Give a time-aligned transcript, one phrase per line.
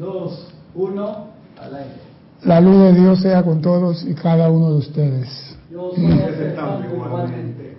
[0.00, 1.26] dos, uno,
[1.60, 2.10] al aire.
[2.42, 5.56] La luz de Dios sea con todos y cada uno de ustedes.
[5.70, 7.76] Yo soy aceptando igualmente.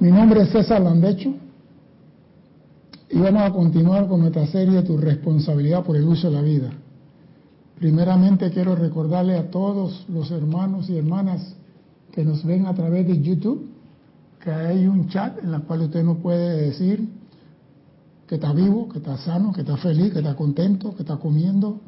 [0.00, 1.34] Mi nombre es César Landecho
[3.10, 6.70] y vamos a continuar con nuestra serie Tu responsabilidad por el uso de la vida.
[7.78, 11.54] Primeramente quiero recordarle a todos los hermanos y hermanas
[12.12, 13.68] que nos ven a través de YouTube
[14.42, 17.06] que hay un chat en el cual usted nos puede decir
[18.26, 21.80] que está vivo, que está sano, que está feliz, que está contento, que está comiendo,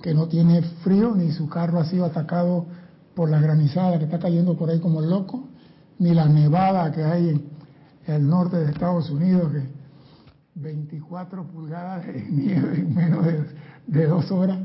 [0.00, 2.66] que no tiene frío, ni su carro ha sido atacado
[3.14, 5.48] por la granizada que está cayendo por ahí como loco,
[5.98, 7.42] ni la nevada que hay en
[8.06, 9.82] el norte de Estados Unidos, que
[10.54, 13.26] 24 pulgadas de nieve en menos
[13.86, 14.58] de, dos horas.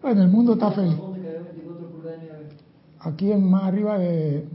[0.00, 0.96] Bueno, el mundo está feliz.
[3.00, 4.46] Aquí en más arriba de,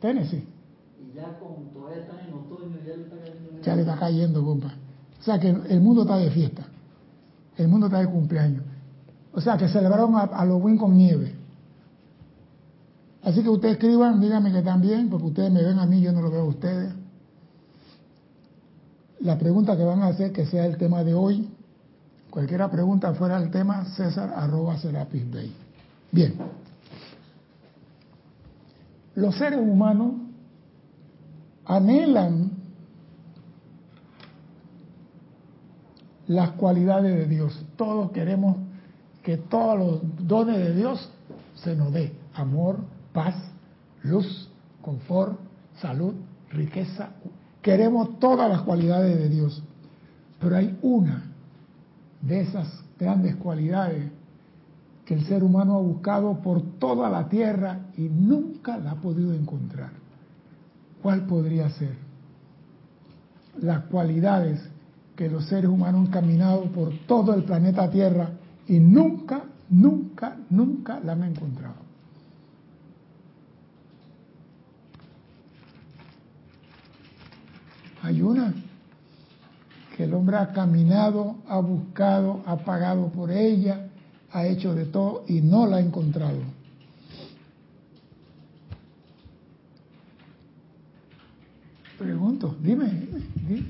[0.00, 0.46] Tennessee.
[1.00, 3.53] Y ya con todavía están en otoño, ya le está cayendo.
[3.64, 4.74] Ya le está cayendo, compa.
[5.20, 6.64] O sea que el mundo está de fiesta.
[7.56, 8.62] El mundo está de cumpleaños.
[9.32, 11.34] O sea que celebraron a Halloween con nieve.
[13.22, 16.20] Así que ustedes escriban, díganme que también, porque ustedes me ven a mí, yo no
[16.20, 16.92] lo veo a ustedes.
[19.20, 21.48] La pregunta que van a hacer que sea el tema de hoy,
[22.28, 25.52] cualquiera pregunta fuera el tema, César arroba Serapis Bay.
[26.12, 26.34] Bien.
[29.14, 30.12] Los seres humanos
[31.64, 32.53] anhelan
[36.26, 37.64] las cualidades de Dios.
[37.76, 38.56] Todos queremos
[39.22, 41.10] que todos los dones de Dios
[41.54, 42.12] se nos dé.
[42.34, 42.78] Amor,
[43.12, 43.34] paz,
[44.02, 44.48] luz,
[44.82, 45.38] confort,
[45.80, 46.14] salud,
[46.50, 47.10] riqueza.
[47.62, 49.62] Queremos todas las cualidades de Dios.
[50.40, 51.24] Pero hay una
[52.20, 54.10] de esas grandes cualidades
[55.04, 59.34] que el ser humano ha buscado por toda la tierra y nunca la ha podido
[59.34, 59.90] encontrar.
[61.02, 61.96] ¿Cuál podría ser?
[63.60, 64.60] Las cualidades
[65.16, 68.30] que los seres humanos han caminado por todo el planeta Tierra
[68.66, 71.84] y nunca, nunca, nunca la han encontrado.
[78.02, 78.52] Hay una
[79.96, 83.88] que el hombre ha caminado, ha buscado, ha pagado por ella,
[84.32, 86.40] ha hecho de todo y no la ha encontrado.
[91.96, 93.08] Pregunto, dime,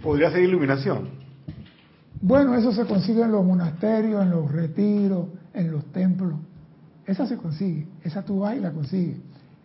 [0.02, 1.23] ¿Podría ser iluminación?
[2.26, 6.38] Bueno, eso se consigue en los monasterios, en los retiros, en los templos.
[7.06, 9.18] Esa se consigue, esa tú vas y la consigues.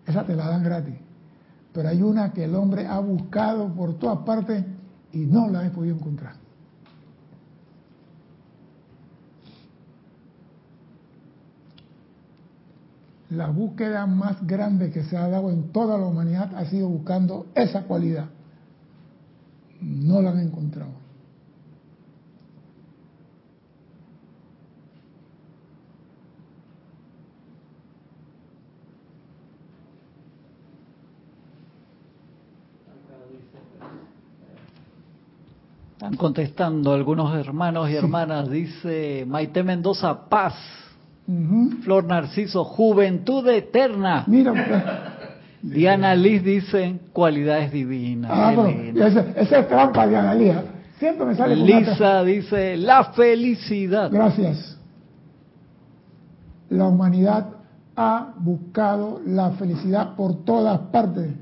[0.06, 0.96] Esa te la dan gratis
[1.74, 4.66] pero hay una que el hombre ha buscado por todas partes
[5.12, 6.34] y no la he podido encontrar.
[13.30, 17.46] La búsqueda más grande que se ha dado en toda la humanidad ha sido buscando
[17.53, 18.26] esa cualidad.
[19.81, 21.09] No la han encontrado.
[36.00, 38.50] Están contestando algunos hermanos y hermanas.
[38.50, 40.54] Dice Maite Mendoza, paz.
[41.84, 44.24] Flor Narciso, juventud eterna.
[44.26, 45.74] Mira, pues.
[45.74, 48.32] Diana Liz dice cualidades divinas.
[48.34, 48.54] Ah,
[48.96, 50.52] esa, es trampa, Diana Liz.
[50.52, 50.62] ¿eh?
[51.00, 54.09] Siempre me sale Lisa dice la felicidad.
[54.09, 54.78] Gracias.
[56.70, 57.48] La humanidad
[57.98, 61.34] ha buscado la felicidad por todas partes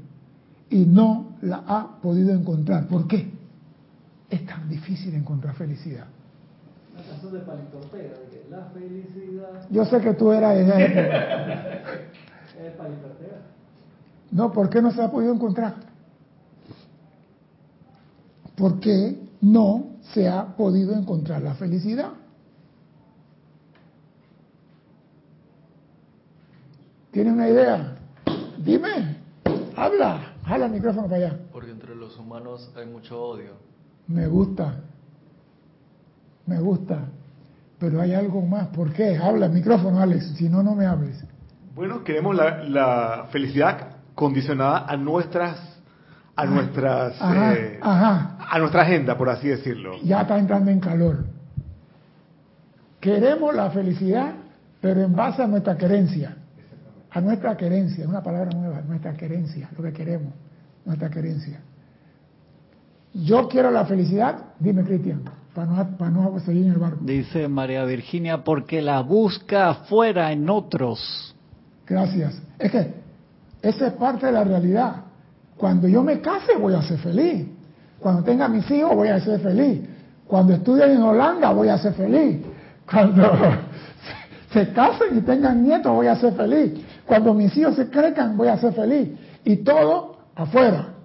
[0.72, 2.88] y no la ha podido encontrar.
[2.88, 3.37] ¿Por qué?
[4.30, 6.08] Es tan difícil encontrar felicidad.
[6.96, 9.68] La de Palito Ortega, de que la felicidad.
[9.70, 13.42] Yo sé que tú eras esa ¿Es Palito Ortega?
[14.32, 15.76] No, ¿por qué no se ha podido encontrar?
[18.56, 22.12] Porque no se ha podido encontrar la felicidad.
[27.12, 27.96] ¿Tiene una idea?
[28.58, 29.18] Dime,
[29.76, 31.40] habla, habla el micrófono para allá.
[31.52, 33.67] Porque entre los humanos hay mucho odio.
[34.08, 34.76] Me gusta,
[36.46, 37.00] me gusta,
[37.78, 38.68] pero hay algo más.
[38.68, 39.18] ¿Por qué?
[39.18, 41.24] Habla, micrófono, Alex, si no, no me hables.
[41.76, 45.76] Bueno, queremos la, felicidad condicionada a nuestras
[46.36, 49.98] a nuestras eh, a nuestra agenda por así decirlo.
[50.04, 51.26] Ya está entrando en calor.
[53.00, 54.34] Queremos la felicidad
[54.82, 56.38] pero en base a nuestra querencia.
[57.12, 60.34] A nuestra querencia una palabra nueva nuestra querencia lo que queremos
[60.86, 61.60] nuestra querencia
[63.24, 65.22] yo quiero la felicidad, dime Cristian,
[65.54, 67.00] para no, para no seguir en el barco.
[67.02, 71.36] Dice María Virginia, porque la busca afuera en otros.
[71.86, 72.42] Gracias.
[72.60, 72.94] Es que
[73.62, 74.96] esa es parte de la realidad.
[75.56, 77.48] Cuando yo me case voy a ser feliz.
[78.00, 79.82] Cuando tenga mis hijos voy a ser feliz.
[80.28, 82.46] Cuando estudie en Holanda voy a ser feliz.
[82.90, 83.24] Cuando
[84.54, 86.74] se casen y tengan nietos, voy a ser feliz.
[87.06, 89.10] Cuando mis hijos se crezcan, voy a ser feliz.
[89.44, 90.97] Y todo afuera.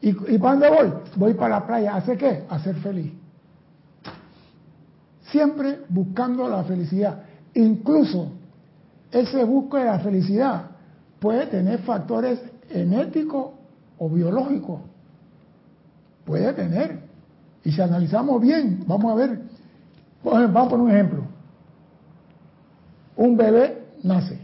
[0.00, 0.92] ¿Y, ¿Y para dónde voy?
[1.16, 1.94] Voy para la playa.
[1.94, 2.44] ¿A hacer qué?
[2.48, 3.12] A ser feliz.
[5.22, 7.22] Siempre buscando la felicidad.
[7.54, 8.32] Incluso
[9.10, 10.70] ese busco de la felicidad
[11.18, 13.52] puede tener factores genéticos
[13.98, 14.80] o biológicos.
[16.24, 17.00] Puede tener.
[17.64, 19.40] Y si analizamos bien, vamos a ver.
[20.22, 21.22] Vamos a un ejemplo.
[23.16, 24.38] Un bebé nace.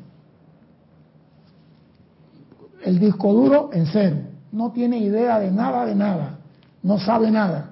[2.82, 4.16] El disco duro en cero.
[4.54, 6.38] No tiene idea de nada, de nada.
[6.84, 7.70] No sabe nada.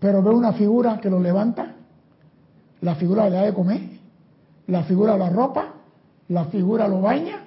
[0.00, 1.74] Pero ve una figura que lo levanta.
[2.80, 3.82] La figura le da de comer.
[4.68, 5.66] La figura la ropa.
[6.28, 7.44] La figura lo baña.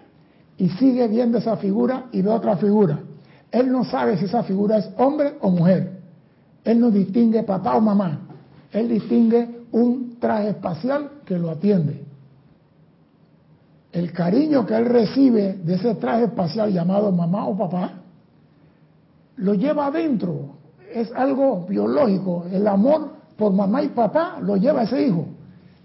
[0.59, 2.99] Y sigue viendo esa figura y ve otra figura.
[3.49, 5.99] Él no sabe si esa figura es hombre o mujer.
[6.63, 8.19] Él no distingue papá o mamá.
[8.71, 12.05] Él distingue un traje espacial que lo atiende.
[13.91, 18.00] El cariño que él recibe de ese traje espacial llamado mamá o papá,
[19.41, 20.57] lo lleva adentro.
[20.93, 22.45] Es algo biológico.
[22.51, 25.25] El amor por mamá y papá lo lleva a ese hijo.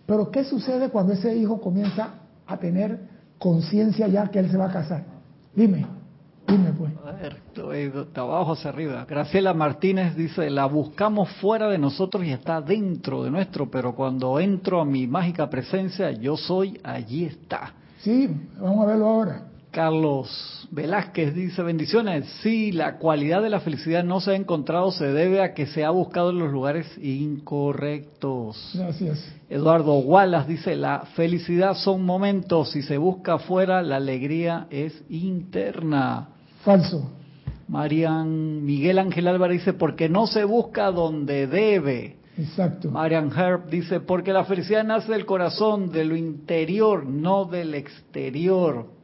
[0.04, 2.10] Pero ¿qué sucede cuando ese hijo comienza
[2.46, 3.00] a tener
[3.38, 5.04] conciencia ya que él se va a casar?
[5.54, 5.86] Dime.
[6.46, 6.92] Dime pues.
[7.04, 9.04] A ver, de abajo hacia arriba.
[9.08, 14.38] Graciela Martínez dice, la buscamos fuera de nosotros y está dentro de nuestro, pero cuando
[14.38, 17.72] entro a mi mágica presencia, yo soy, allí está.
[17.98, 18.30] Sí,
[18.60, 19.42] vamos a verlo ahora.
[19.76, 25.12] Carlos Velázquez dice, bendiciones, sí, la cualidad de la felicidad no se ha encontrado, se
[25.12, 28.70] debe a que se ha buscado en los lugares incorrectos.
[28.72, 29.22] Gracias.
[29.50, 36.30] Eduardo Wallace dice, la felicidad son momentos, si se busca afuera, la alegría es interna.
[36.64, 37.10] Falso.
[37.68, 42.16] Marian Miguel Ángel Álvarez dice, porque no se busca donde debe.
[42.38, 42.90] Exacto.
[42.90, 48.95] Marian Herb dice, porque la felicidad nace del corazón, de lo interior, no del exterior.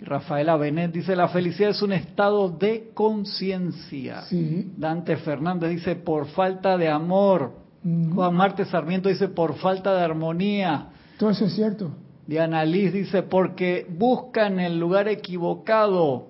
[0.00, 4.22] Rafaela Benet dice, la felicidad es un estado de conciencia.
[4.22, 4.72] Sí.
[4.76, 7.52] Dante Fernández dice, por falta de amor.
[7.82, 10.88] Juan Marte Sarmiento dice, por falta de armonía.
[11.18, 11.90] Todo eso es cierto.
[12.26, 16.28] Diana Liz dice, porque buscan el lugar equivocado.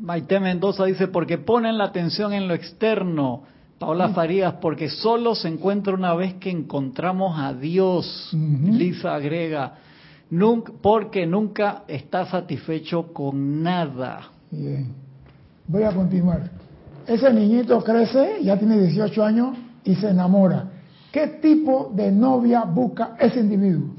[0.00, 3.42] Maite Mendoza dice, porque ponen la atención en lo externo.
[3.78, 8.30] Paola Farías, porque solo se encuentra una vez que encontramos a Dios.
[8.32, 9.74] Lisa agrega,
[10.30, 14.30] nunca, porque nunca está satisfecho con nada.
[14.50, 14.92] Bien.
[15.66, 16.50] Voy a continuar.
[17.06, 20.70] Ese niñito crece, ya tiene 18 años y se enamora.
[21.12, 23.90] ¿Qué tipo de novia busca ese individuo?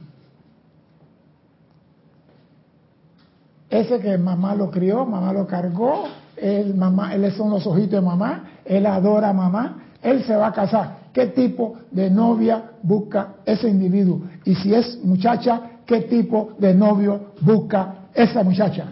[3.69, 6.05] Ese que mamá lo crió, mamá lo cargó,
[6.37, 10.47] él, mamá, él son los ojitos de mamá, él adora a mamá, él se va
[10.47, 11.05] a casar.
[11.13, 14.21] ¿Qué tipo de novia busca ese individuo?
[14.43, 18.85] Y si es muchacha, ¿qué tipo de novio busca esa muchacha?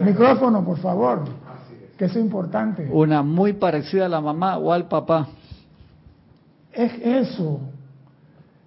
[0.00, 1.24] Micrófono, por favor,
[1.96, 2.88] que es importante.
[2.92, 5.28] Una muy parecida a la mamá o al papá.
[6.72, 7.60] Es eso.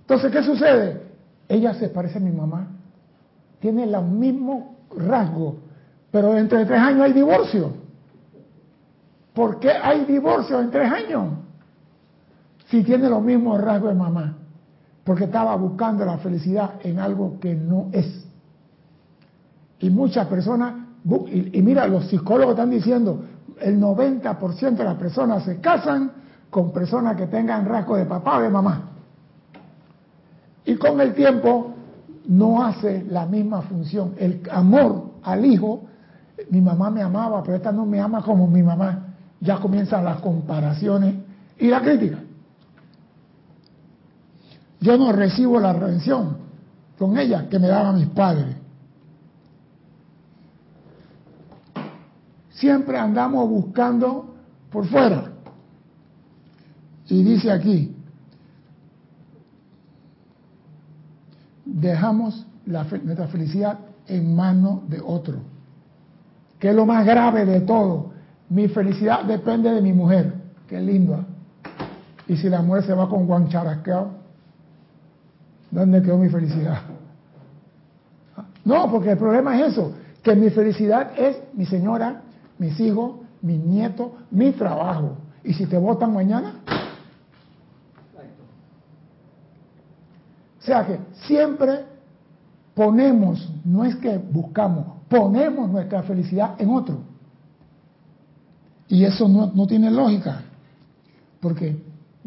[0.02, 1.02] Entonces, ¿qué sucede?
[1.48, 2.68] Ella se parece a mi mamá
[3.64, 5.56] tiene los mismos rasgos,
[6.12, 7.72] pero dentro de tres años hay divorcio.
[9.34, 11.36] ¿Por qué hay divorcio en tres años?
[12.66, 14.36] Si tiene los mismos rasgos de mamá,
[15.04, 18.26] porque estaba buscando la felicidad en algo que no es.
[19.80, 20.76] Y muchas personas,
[21.28, 23.24] y, mira, los psicólogos están diciendo,
[23.60, 26.12] el 90% de las personas se casan
[26.50, 28.90] con personas que tengan rasgos de papá o de mamá.
[30.66, 31.74] Y con el tiempo
[32.28, 34.14] no hace la misma función.
[34.18, 35.84] El amor al hijo,
[36.50, 39.08] mi mamá me amaba, pero esta no me ama como mi mamá.
[39.42, 41.16] Ya comienzan las comparaciones
[41.60, 42.20] y la crítica.
[44.84, 46.36] Yo no recibo la redención
[47.00, 48.54] con ella que me daban mis padres.
[52.50, 54.36] Siempre andamos buscando
[54.70, 55.32] por fuera.
[57.08, 57.96] Y dice aquí,
[61.64, 65.38] dejamos la, nuestra felicidad en manos de otro.
[66.60, 68.12] Que es lo más grave de todo.
[68.50, 70.34] Mi felicidad depende de mi mujer.
[70.68, 71.26] Qué linda.
[72.28, 74.23] Y si la mujer se va con guancharasqueado,
[75.74, 76.80] ¿dónde quedó mi felicidad?
[78.64, 82.22] No, porque el problema es eso, que mi felicidad es mi señora,
[82.58, 85.18] mis hijos, mi nieto, mi trabajo.
[85.44, 86.56] Y si te votan mañana,
[90.64, 91.84] O sea que siempre
[92.74, 97.00] ponemos, no es que buscamos, ponemos nuestra felicidad en otro.
[98.88, 100.42] Y eso no, tiene lógica,
[101.42, 101.84] porque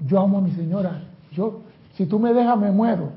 [0.07, 1.63] yo amo a mi señora, yo
[1.97, 3.13] Si tú me dejas, me muero.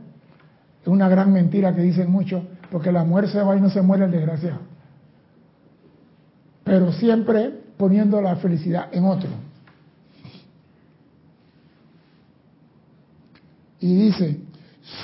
[0.81, 3.81] Es una gran mentira que dicen muchos, porque la muerte se va y no se
[3.81, 4.59] muere el desgraciado.
[6.63, 9.29] Pero siempre poniendo la felicidad en otro.
[13.79, 14.41] Y dice,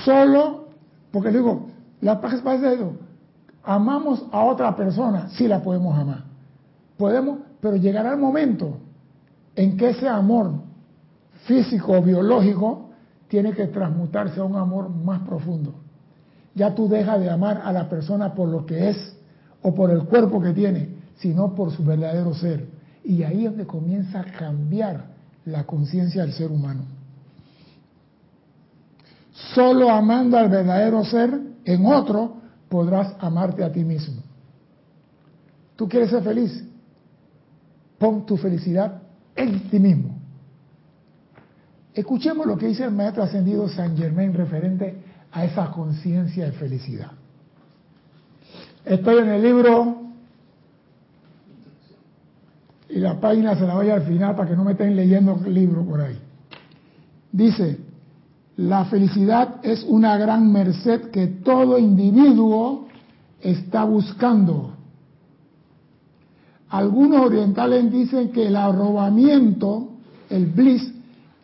[0.04, 0.68] solo,
[1.12, 1.70] porque digo,
[2.02, 2.98] la paz es eso,
[3.64, 6.26] amamos a otra persona, sí la podemos amar.
[6.98, 8.78] Podemos, pero llegará el momento
[9.56, 10.52] en que ese amor
[11.46, 12.85] físico o biológico
[13.36, 15.76] tiene que transmutarse a un amor más profundo.
[16.54, 19.18] Ya tú dejas de amar a la persona por lo que es
[19.62, 22.66] o por el cuerpo que tiene, sino por su verdadero ser.
[23.04, 25.08] Y ahí es donde comienza a cambiar
[25.44, 26.84] la conciencia del ser humano.
[29.54, 32.38] Solo amando al verdadero ser en otro
[32.70, 34.22] podrás amarte a ti mismo.
[35.76, 36.64] ¿Tú quieres ser feliz?
[37.98, 39.02] Pon tu felicidad
[39.36, 40.15] en ti mismo.
[41.96, 47.12] Escuchemos lo que dice el maestro ascendido San Germain referente a esa conciencia de felicidad.
[48.84, 49.98] Estoy en el libro
[52.90, 55.54] y la página se la voy al final para que no me estén leyendo el
[55.54, 56.20] libro por ahí.
[57.32, 57.80] Dice,
[58.58, 62.88] la felicidad es una gran merced que todo individuo
[63.42, 64.74] está buscando.
[66.70, 69.92] Algunos orientales dicen que el arrobamiento,
[70.30, 70.95] el bliss,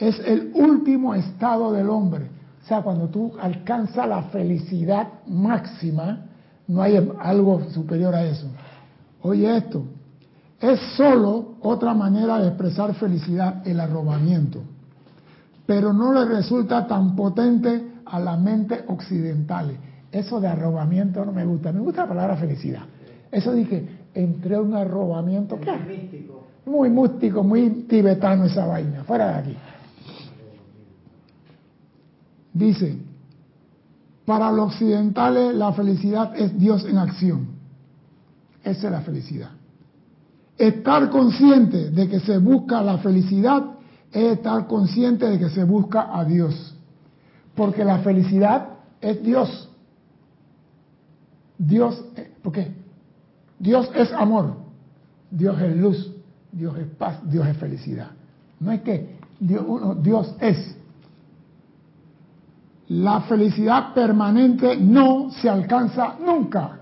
[0.02, 2.26] es el último estado del hombre.
[2.64, 6.26] O sea, cuando tú alcanzas la felicidad máxima,
[6.68, 8.48] no hay algo superior a eso.
[9.22, 9.86] Oye esto,
[10.60, 14.62] es solo otra manera de expresar felicidad, el arrobamiento
[15.72, 19.72] pero no le resulta tan potente a la mente occidental.
[20.12, 22.82] Eso de arrobamiento no me gusta, me gusta la palabra felicidad.
[23.32, 25.56] Eso dije, entre un arrobamiento.
[25.56, 26.48] Místico.
[26.66, 29.58] Muy místico, muy tibetano esa vaina, fuera de aquí.
[32.54, 32.98] Dice,
[34.26, 37.48] para los occidentales la felicidad es Dios en acción.
[38.64, 39.52] Esa es la felicidad.
[40.58, 43.64] Estar consciente de que se busca la felicidad
[44.12, 46.76] es estar consciente de que se busca a Dios.
[47.56, 49.70] Porque la felicidad es Dios.
[51.58, 52.72] Dios, eh, ¿por qué?
[53.60, 54.56] Dios es amor,
[55.30, 56.12] Dios es luz,
[56.52, 58.12] Dios es paz, Dios es felicidad.
[58.60, 59.64] No es que Dios,
[60.02, 60.76] Dios es.
[62.92, 66.78] La felicidad permanente no se alcanza nunca.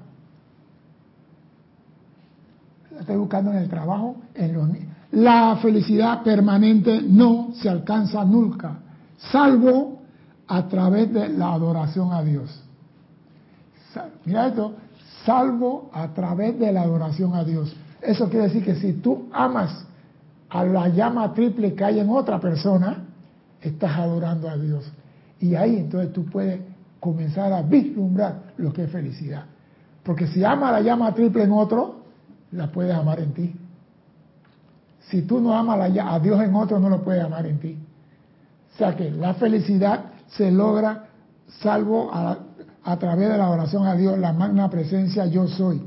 [2.92, 4.70] La estoy buscando en el trabajo, en los
[5.12, 8.80] la felicidad permanente no se alcanza nunca,
[9.32, 10.00] salvo
[10.48, 12.64] a través de la adoración a Dios.
[14.26, 14.74] Mira esto,
[15.26, 17.76] salvo a través de la adoración a Dios.
[18.02, 19.86] Eso quiere decir que si tú amas
[20.50, 23.04] a la llama triple que hay en otra persona,
[23.62, 24.92] estás adorando a Dios.
[25.40, 26.62] Y ahí entonces tú puedes
[27.00, 29.46] comenzar a vislumbrar lo que es felicidad.
[30.04, 32.02] Porque si amas la llama triple en otro,
[32.52, 33.56] la puedes amar en ti.
[35.02, 37.78] Si tú no amas a Dios en otro, no lo puedes amar en ti.
[38.74, 41.06] O sea que la felicidad se logra
[41.62, 42.38] salvo a,
[42.84, 45.82] a través de la oración a Dios, la magna presencia yo soy,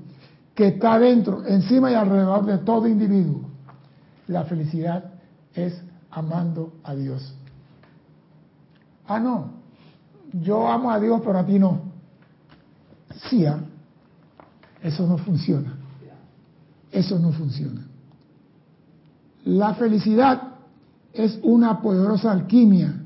[0.54, 3.42] que está dentro, encima y alrededor de todo individuo.
[4.28, 5.04] La felicidad
[5.54, 5.80] es
[6.10, 7.34] amando a Dios.
[9.14, 9.50] Ah, no,
[10.32, 11.82] yo amo a Dios, pero a ti no.
[13.28, 13.60] Sí, ¿ah?
[14.82, 15.76] eso no funciona.
[16.90, 17.86] Eso no funciona.
[19.44, 20.54] La felicidad
[21.12, 23.02] es una poderosa alquimia,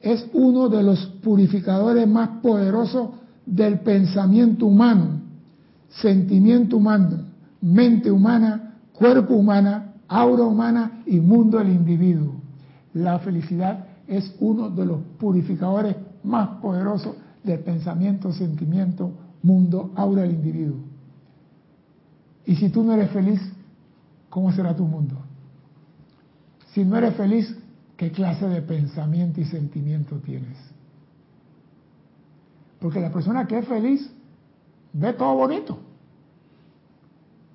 [0.00, 3.10] es uno de los purificadores más poderosos
[3.44, 5.20] del pensamiento humano,
[5.90, 7.24] sentimiento humano,
[7.60, 12.36] mente humana, cuerpo humana, aura humana y mundo del individuo.
[12.94, 19.10] La felicidad es uno de los purificadores más poderosos del pensamiento, sentimiento,
[19.42, 20.78] mundo, aura del individuo.
[22.46, 23.40] Y si tú no eres feliz,
[24.28, 25.16] ¿cómo será tu mundo?
[26.72, 27.56] Si no eres feliz,
[27.96, 30.58] ¿qué clase de pensamiento y sentimiento tienes?
[32.80, 34.10] Porque la persona que es feliz
[34.92, 35.78] ve todo bonito.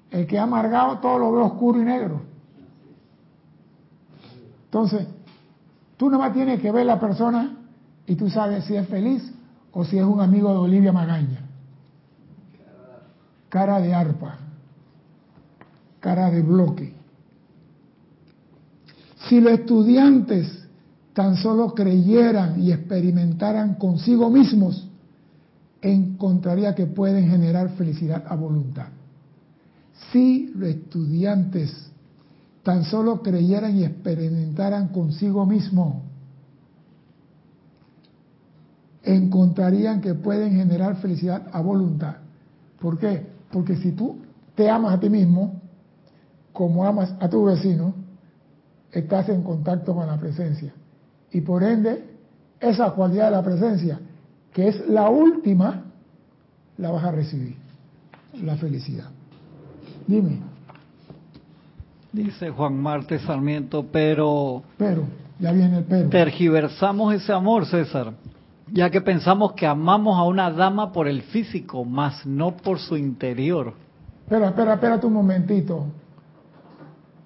[0.10, 2.22] El que ha amargado todo lo ve oscuro y negro.
[4.66, 5.08] Entonces,
[6.00, 7.58] tú más tienes que ver la persona
[8.08, 9.22] y tú sabes si es feliz
[9.74, 11.42] o si es un amigo de Olivia Magaña.
[13.50, 14.38] Cara de arpa,
[16.00, 16.94] cara de bloque.
[19.28, 20.66] Si los estudiantes
[21.12, 24.88] tan solo creyeran y experimentaran consigo mismos,
[25.82, 28.88] encontraría que pueden generar felicidad a voluntad.
[30.14, 31.92] Si los estudiantes
[32.64, 36.04] tan solo creyeran y experimentaran consigo mismos,
[39.04, 42.18] encontrarían que pueden generar felicidad a voluntad.
[42.80, 43.26] ¿Por qué?
[43.52, 44.18] Porque si tú
[44.56, 45.62] te amas a ti mismo,
[46.54, 47.94] como amas a tu vecino,
[48.92, 50.74] estás en contacto con la presencia.
[51.32, 52.06] Y por ende,
[52.60, 54.00] esa cualidad de la presencia,
[54.52, 55.86] que es la última,
[56.78, 57.56] la vas a recibir.
[58.44, 59.10] La felicidad.
[60.08, 60.49] Dime.
[62.12, 64.64] Dice Juan Marte Sarmiento, pero...
[64.78, 65.04] Pero,
[65.40, 66.10] ya viene el pero.
[66.10, 68.14] Tergiversamos ese amor, César,
[68.72, 72.98] ya que pensamos que amamos a una dama por el físico, más no por su
[72.98, 73.74] interior.
[74.24, 75.86] Espera, espera, espera un momentito.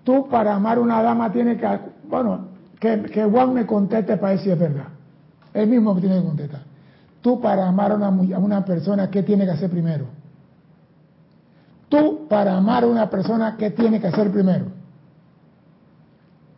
[0.03, 1.67] Tú para amar a una dama tienes que...
[2.09, 2.47] Bueno,
[2.79, 4.87] que, que Juan me conteste para decir si es verdad.
[5.53, 6.61] Él mismo tiene que contestar.
[7.21, 10.07] Tú para amar a una, a una persona, ¿qué tiene que hacer primero?
[11.93, 14.65] Tú, para amar a una persona, ¿qué tiene que hacer primero?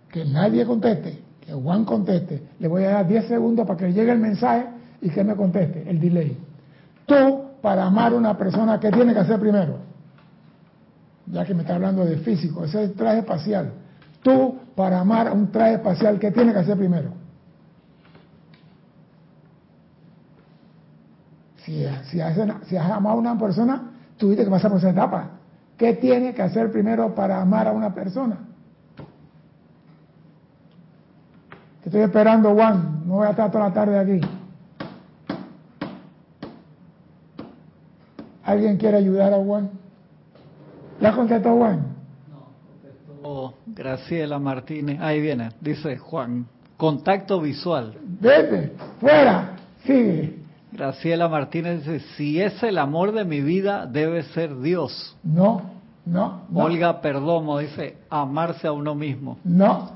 [0.10, 2.42] Que nadie conteste, que Juan conteste.
[2.58, 4.65] Le voy a dar 10 segundos para que llegue el mensaje
[5.01, 6.38] y que me conteste, el delay.
[7.06, 9.80] Tú, para amar a una persona, ¿qué tiene que hacer primero?
[11.25, 13.74] Ya que me está hablando de físico, ese es el traje espacial.
[14.24, 17.10] Tú, para amar a un traje espacial, ¿qué tiene que hacer primero?
[21.65, 22.38] Si, si, has,
[22.68, 25.29] si has amado a una persona, tuviste que pasar por esa etapa.
[25.77, 28.38] ¿Qué tiene que hacer primero para amar a una persona?
[31.84, 33.03] estoy esperando, Juan.
[33.05, 34.19] No voy a estar toda la tarde aquí.
[38.43, 39.69] ¿Alguien quiere ayudar a Juan?
[41.00, 41.95] ¿La contestó Juan?
[42.29, 45.00] No, contestó Graciela Martínez.
[45.00, 46.48] Ahí viene, dice Juan.
[46.77, 47.98] Contacto visual.
[48.19, 50.45] Vete, fuera, sigue.
[50.75, 55.15] Graciela Martínez dice, si es el amor de mi vida, debe ser Dios.
[55.24, 55.62] No,
[56.05, 56.41] no.
[56.53, 59.38] Olga Perdomo dice, amarse a uno mismo.
[59.44, 59.91] No.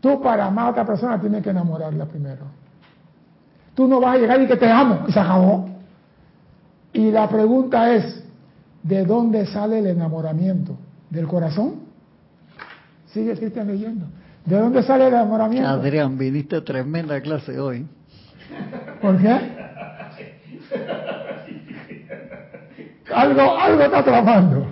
[0.00, 2.46] Tú para amar a otra persona tienes que enamorarla primero.
[3.74, 5.68] Tú no vas a llegar y que te amo y se acabó.
[6.92, 8.24] Y la pregunta es,
[8.82, 10.76] ¿de dónde sale el enamoramiento?
[11.10, 11.76] ¿Del corazón?
[13.06, 14.06] Sigue Cristian leyendo.
[14.44, 15.68] ¿De dónde sale el enamoramiento?
[15.68, 17.86] Adrián, viniste tremenda clase hoy.
[19.00, 19.57] ¿Por qué?
[23.18, 24.66] Algo, algo está tramando.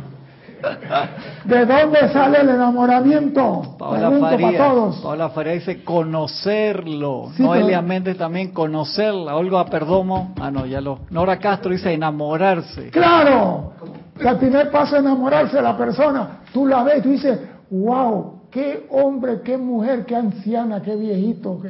[1.44, 3.76] ¿De dónde sale el enamoramiento?
[3.78, 4.96] Paola Faría, todos.
[4.96, 7.30] Paola Faría dice conocerlo.
[7.38, 9.36] Noelia Méndez también conocerla.
[9.36, 10.34] Olga Perdomo.
[10.40, 11.00] Ah, no, ya lo.
[11.10, 12.90] Nora Castro dice enamorarse.
[12.90, 13.72] ¡Claro!
[14.18, 16.40] El primer paso es enamorarse de la persona.
[16.52, 17.38] Tú la ves, tú dices,
[17.70, 21.60] wow, qué hombre, qué mujer, qué anciana, qué viejito.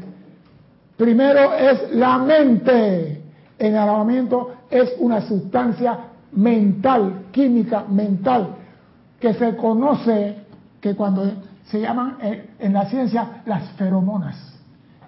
[0.97, 3.23] Primero es la mente.
[3.59, 5.99] El enamoramiento es una sustancia
[6.33, 8.57] mental, química mental,
[9.21, 10.37] que se conoce
[10.81, 11.25] que cuando
[11.65, 14.37] se llaman eh, en la ciencia las feromonas.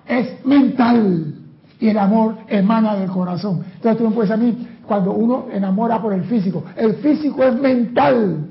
[0.07, 1.35] Es mental
[1.81, 3.65] y el amor emana del corazón.
[3.75, 7.55] Entonces tú no puedes a mí, cuando uno enamora por el físico, el físico es
[7.61, 8.49] mental,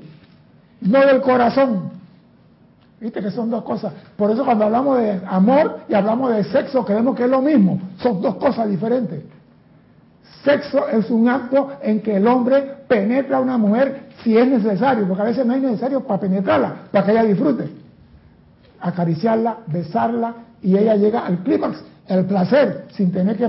[0.80, 1.90] no del corazón.
[3.00, 3.92] Viste que son dos cosas.
[4.16, 7.80] Por eso cuando hablamos de amor y hablamos de sexo, creemos que es lo mismo.
[7.98, 9.22] Son dos cosas diferentes.
[10.44, 15.06] Sexo es un acto en que el hombre penetra a una mujer si es necesario,
[15.06, 17.68] porque a veces no es necesario para penetrarla, para que ella disfrute.
[18.80, 23.48] Acariciarla, besarla y ella llega al clímax, el placer, sin tener que,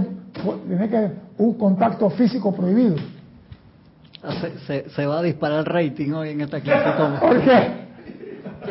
[0.68, 2.96] tener que un contacto físico prohibido.
[4.24, 4.34] Ah,
[4.68, 7.20] se, va a disparar el rating hoy en esta clase.
[7.22, 7.89] ¿Por qué?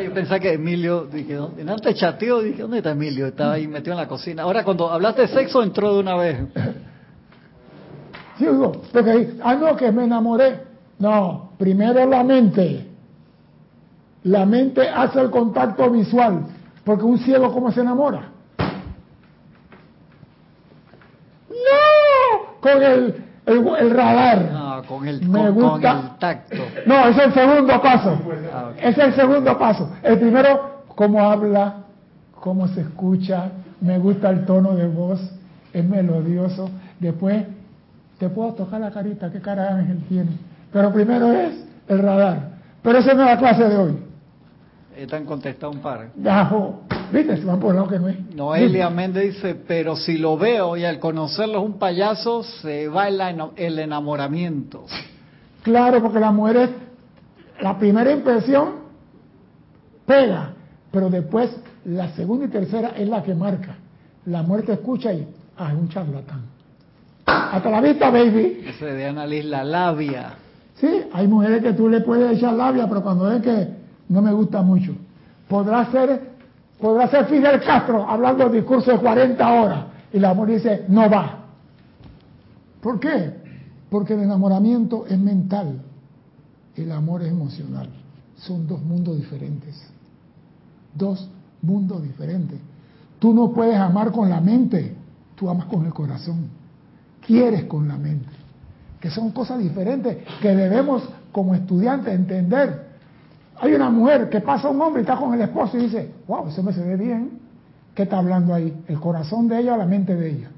[0.04, 1.62] Yo pensaba que Emilio, dije, ¿dónde?
[1.70, 3.26] Antes chateo, dije, ¿dónde está Emilio?
[3.26, 4.42] Estaba ahí metido en la cocina.
[4.42, 6.38] Ahora cuando hablaste de sexo entró de una vez.
[8.38, 10.60] Sí, digo, porque, ah, no, que me enamoré.
[10.98, 12.86] No, primero la mente.
[14.24, 16.42] La mente hace el contacto visual,
[16.84, 18.30] porque un ciego, ¿cómo se enamora?
[21.48, 24.50] No, con el, el, radar.
[24.52, 25.94] No, con el, me gusta.
[25.94, 26.56] Con el tacto.
[26.86, 28.18] No, es el segundo paso.
[28.52, 29.90] Ah, es el segundo paso.
[30.02, 31.84] El primero, cómo habla,
[32.40, 35.20] cómo se escucha, me gusta el tono de voz,
[35.72, 36.70] es melodioso.
[36.98, 37.44] Después,
[38.18, 40.30] te puedo tocar la carita, qué cara ángel tiene.
[40.72, 42.50] Pero primero es el radar.
[42.82, 43.98] Pero esa no es la clase de hoy.
[44.96, 46.08] Están contestado un par.
[47.12, 47.36] ¿Viste?
[47.36, 48.34] Se van por lado que no es.
[48.34, 53.08] Noelia Méndez dice, pero si lo veo y al conocerlo es un payaso, se va
[53.08, 54.84] el, enamoramiento.
[55.62, 56.70] Claro, porque la mujer es,
[57.60, 58.70] la primera impresión
[60.04, 60.52] pega,
[60.90, 63.76] pero después la segunda y tercera es la que marca.
[64.26, 65.26] La muerte escucha y,
[65.56, 66.57] ah, es un charlatán.
[67.28, 68.64] Hasta la vista, baby.
[68.66, 70.34] Ese de analizar la labia.
[70.80, 73.68] Sí, hay mujeres que tú le puedes echar labia, pero cuando es que
[74.08, 74.94] no me gusta mucho.
[75.48, 76.30] Podrá ser,
[76.80, 81.10] podrá ser Fidel Castro hablando el discurso de 40 horas y la mujer dice, no
[81.10, 81.44] va.
[82.80, 83.32] ¿Por qué?
[83.90, 85.80] Porque el enamoramiento es mental,
[86.76, 87.88] el amor es emocional.
[88.36, 89.74] Son dos mundos diferentes.
[90.94, 91.28] Dos
[91.62, 92.58] mundos diferentes.
[93.18, 94.94] Tú no puedes amar con la mente,
[95.34, 96.57] tú amas con el corazón.
[97.28, 98.30] Quieres con la mente.
[98.98, 102.86] Que son cosas diferentes que debemos como estudiantes entender.
[103.60, 106.10] Hay una mujer que pasa a un hombre y está con el esposo y dice,
[106.26, 107.38] wow, ese me se ve bien.
[107.94, 108.82] ¿Qué está hablando ahí?
[108.88, 110.48] ¿El corazón de ella o la mente de ella?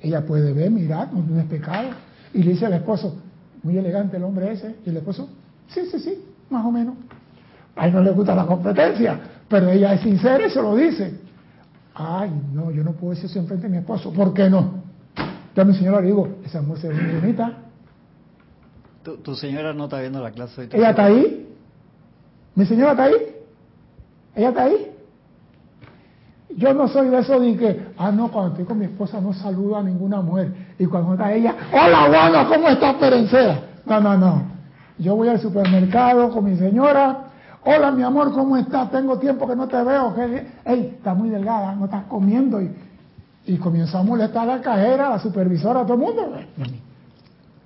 [0.00, 1.90] Ella puede ver, mirar, no es pecado.
[2.32, 3.16] Y le dice al esposo,
[3.62, 4.74] muy elegante el hombre ese.
[4.84, 5.28] Y el esposo,
[5.68, 6.96] sí, sí, sí, más o menos.
[7.76, 11.20] A él no le gusta la competencia, pero ella es sincera y se lo dice.
[11.94, 14.12] Ay, no, yo no puedo decir eso enfrente de mi esposo.
[14.12, 14.82] ¿Por qué no?
[15.54, 17.52] Yo a mi señora le digo, esa mujer se ve muy bonita.
[19.22, 20.68] Tu, señora no está viendo la clase.
[20.72, 21.46] ¿Ella está ahí?
[22.54, 23.14] ¿Mi señora está ahí?
[24.34, 24.90] ¿Ella está ahí?
[26.56, 29.32] Yo no soy de eso de que, ah, no, cuando estoy con mi esposa no
[29.32, 30.52] saludo a ninguna mujer.
[30.78, 33.60] Y cuando está ella, hola, bueno, ¿cómo estás, Perencera?
[33.86, 34.42] No, no, no.
[34.98, 37.24] Yo voy al supermercado con mi señora.
[37.66, 38.90] Hola, mi amor, ¿cómo estás?
[38.90, 40.14] Tengo tiempo que no te veo.
[40.66, 42.60] Ey, estás muy delgada, no estás comiendo.
[42.60, 42.70] Y,
[43.46, 46.32] y a molestar a la cajera, a la supervisora, a todo el mundo.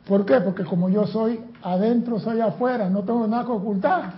[0.06, 0.40] ¿Por qué?
[0.40, 4.12] Porque como yo soy adentro, soy afuera, no tengo nada que ocultar.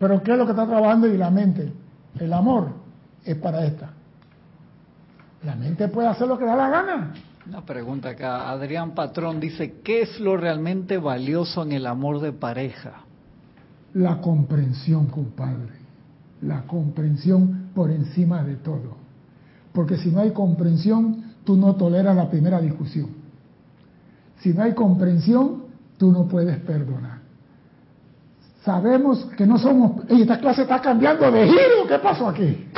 [0.00, 1.72] Pero ¿qué es lo que está trabajando y la mente?
[2.18, 2.70] El amor
[3.24, 3.90] es para esta.
[5.44, 7.12] La mente puede hacer lo que da la gana.
[7.46, 8.50] Una pregunta acá.
[8.50, 13.07] Adrián Patrón dice, ¿qué es lo realmente valioso en el amor de pareja?
[13.98, 15.74] La comprensión, compadre.
[16.42, 18.96] La comprensión por encima de todo.
[19.72, 23.08] Porque si no hay comprensión, tú no toleras la primera discusión.
[24.38, 25.64] Si no hay comprensión,
[25.96, 27.18] tú no puedes perdonar.
[28.62, 30.08] Sabemos que no somos...
[30.08, 31.88] esta clase está cambiando de giro.
[31.88, 32.68] ¿Qué pasó aquí?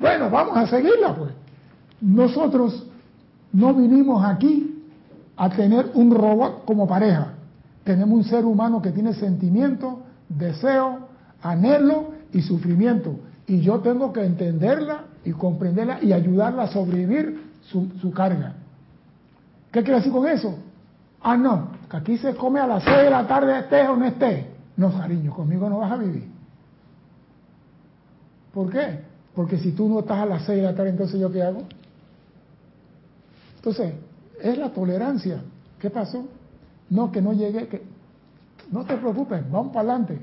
[0.00, 1.32] Bueno, vamos a seguirla pues.
[2.00, 2.86] Nosotros
[3.52, 4.82] no vinimos aquí
[5.36, 7.35] a tener un robot como pareja.
[7.86, 11.06] Tenemos un ser humano que tiene sentimiento, deseo,
[11.40, 13.20] anhelo y sufrimiento.
[13.46, 18.54] Y yo tengo que entenderla y comprenderla y ayudarla a sobrevivir su, carga.
[19.70, 20.58] ¿Qué quiere decir con eso?
[21.22, 24.04] Ah, no, que aquí se come a las 6 de la tarde, estés o no
[24.04, 24.46] estés.
[24.76, 26.28] No, cariño, conmigo no vas a vivir.
[28.52, 28.98] ¿Por qué?
[29.32, 31.62] Porque si tú no estás a las 6 de la tarde, entonces yo qué hago?
[33.58, 33.94] Entonces,
[34.42, 35.40] es la tolerancia.
[35.78, 36.26] ¿Qué pasó?
[36.90, 37.82] No, que no llegué, que
[38.70, 40.20] no te preocupes, vamos para adelante.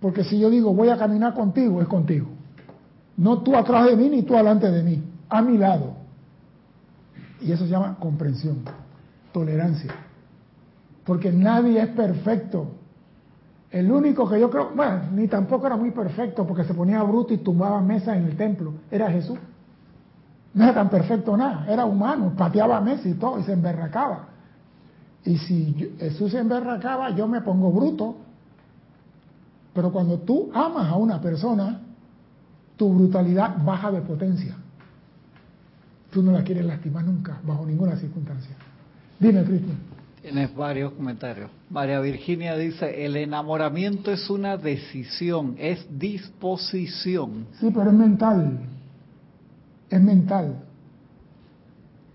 [0.00, 2.26] Porque si yo digo voy a caminar contigo, es contigo.
[3.16, 5.94] No tú atrás de mí ni tú adelante de mí, a mi lado.
[7.40, 8.58] Y eso se llama comprensión,
[9.32, 9.94] tolerancia.
[11.04, 12.68] Porque nadie es perfecto.
[13.70, 17.34] El único que yo creo, bueno, ni tampoco era muy perfecto porque se ponía bruto
[17.34, 19.38] y tumbaba mesas en el templo, era Jesús.
[20.54, 24.28] No era tan perfecto nada, era humano, pateaba mesas y todo y se emberracaba.
[25.26, 28.16] Y si Jesús se emberracaba, yo me pongo bruto.
[29.74, 31.80] Pero cuando tú amas a una persona,
[32.76, 34.56] tu brutalidad baja de potencia.
[36.10, 38.54] Tú no la quieres lastimar nunca, bajo ninguna circunstancia.
[39.18, 39.76] Dime, Cristian.
[40.22, 41.50] Tienes varios comentarios.
[41.70, 47.46] María Virginia dice, el enamoramiento es una decisión, es disposición.
[47.60, 48.60] Sí, pero es mental.
[49.90, 50.65] Es mental.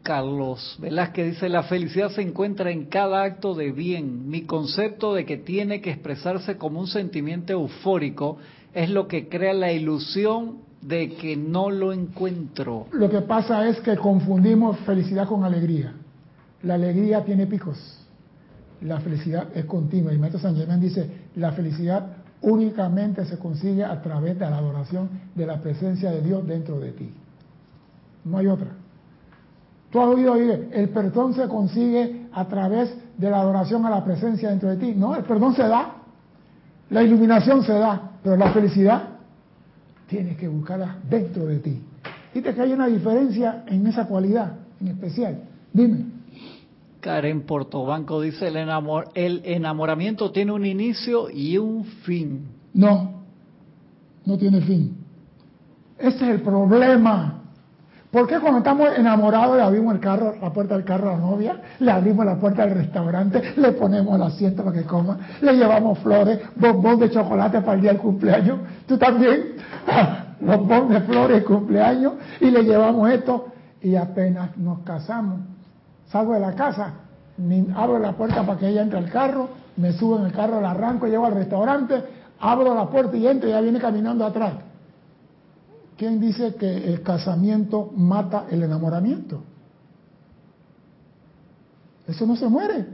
[0.04, 4.30] Carlos Velázquez dice, la felicidad se encuentra en cada acto de bien.
[4.30, 8.38] Mi concepto de que tiene que expresarse como un sentimiento eufórico
[8.74, 12.88] es lo que crea la ilusión de que no lo encuentro.
[12.92, 15.94] Lo que pasa es que confundimos felicidad con alegría.
[16.64, 18.02] La alegría tiene picos
[18.82, 20.14] la felicidad es continua.
[20.14, 25.10] Y Maestro San Germán dice, la felicidad únicamente se consigue a través de la adoración
[25.36, 27.14] de la presencia de Dios dentro de ti.
[28.26, 28.70] No hay otra.
[29.92, 34.04] Tú has oído oír, el perdón se consigue a través de la adoración a la
[34.04, 34.94] presencia dentro de ti.
[34.96, 35.96] No, el perdón se da,
[36.90, 39.10] la iluminación se da, pero la felicidad
[40.08, 41.82] tienes que buscarla dentro de ti.
[42.34, 45.44] Viste que hay una diferencia en esa cualidad en especial.
[45.74, 46.06] Dime.
[47.02, 52.46] Karen Portobanco dice, el, enamor, el enamoramiento tiene un inicio y un fin.
[52.74, 53.24] No,
[54.26, 54.96] no tiene fin.
[55.98, 57.41] Ese es el problema.
[58.12, 61.20] ¿Por qué cuando estamos enamorados le abrimos el carro, la puerta del carro a la
[61.20, 65.54] novia, le abrimos la puerta del restaurante, le ponemos el asiento para que coma, le
[65.54, 69.54] llevamos flores, bombón de chocolate para el día del cumpleaños, tú también,
[70.42, 73.48] bombón de flores de cumpleaños, y le llevamos esto,
[73.82, 75.40] y apenas nos casamos,
[76.08, 76.94] salgo de la casa,
[77.76, 79.48] abro la puerta para que ella entre al carro,
[79.78, 82.04] me subo en el carro, la arranco, llego al restaurante,
[82.42, 84.52] abro la puerta y entro y ella viene caminando atrás.
[86.02, 89.44] ¿Quién dice que el casamiento mata el enamoramiento?
[92.08, 92.88] Eso no se muere.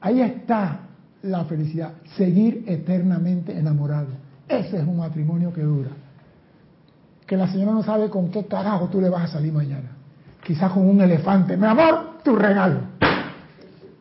[0.00, 0.80] Ahí está
[1.22, 4.08] la felicidad, seguir eternamente enamorado.
[4.48, 5.90] Ese es un matrimonio que dura.
[7.24, 9.90] Que la señora no sabe con qué carajo tú le vas a salir mañana.
[10.42, 11.56] Quizás con un elefante.
[11.56, 12.80] Mi amor, tu regalo.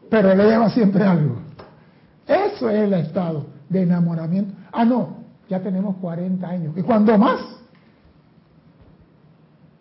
[0.09, 1.37] Pero le lleva siempre algo.
[2.25, 4.55] Eso es el estado de enamoramiento.
[4.71, 6.73] Ah, no, ya tenemos 40 años.
[6.77, 7.41] ¿Y cuando más?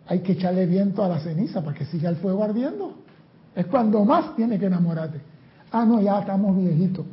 [0.07, 2.95] Hay que echarle viento a la ceniza para que siga el fuego ardiendo.
[3.55, 5.19] Es cuando más tiene que enamorarte.
[5.71, 7.05] Ah, no, ya estamos viejitos.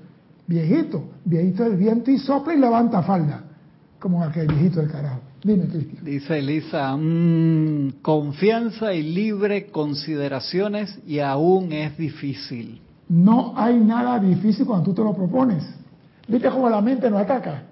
[0.46, 3.44] Viejito, viejito del viento y sopla y levanta falda.
[3.98, 5.20] Como aquel viejito del carajo.
[5.42, 6.04] Dime, Cristian.
[6.04, 12.80] Dice Elisa, mmm, confianza y libre consideraciones y aún es difícil.
[13.08, 15.64] No hay nada difícil cuando tú te lo propones.
[16.28, 17.64] ¿Viste cómo la mente no ataca?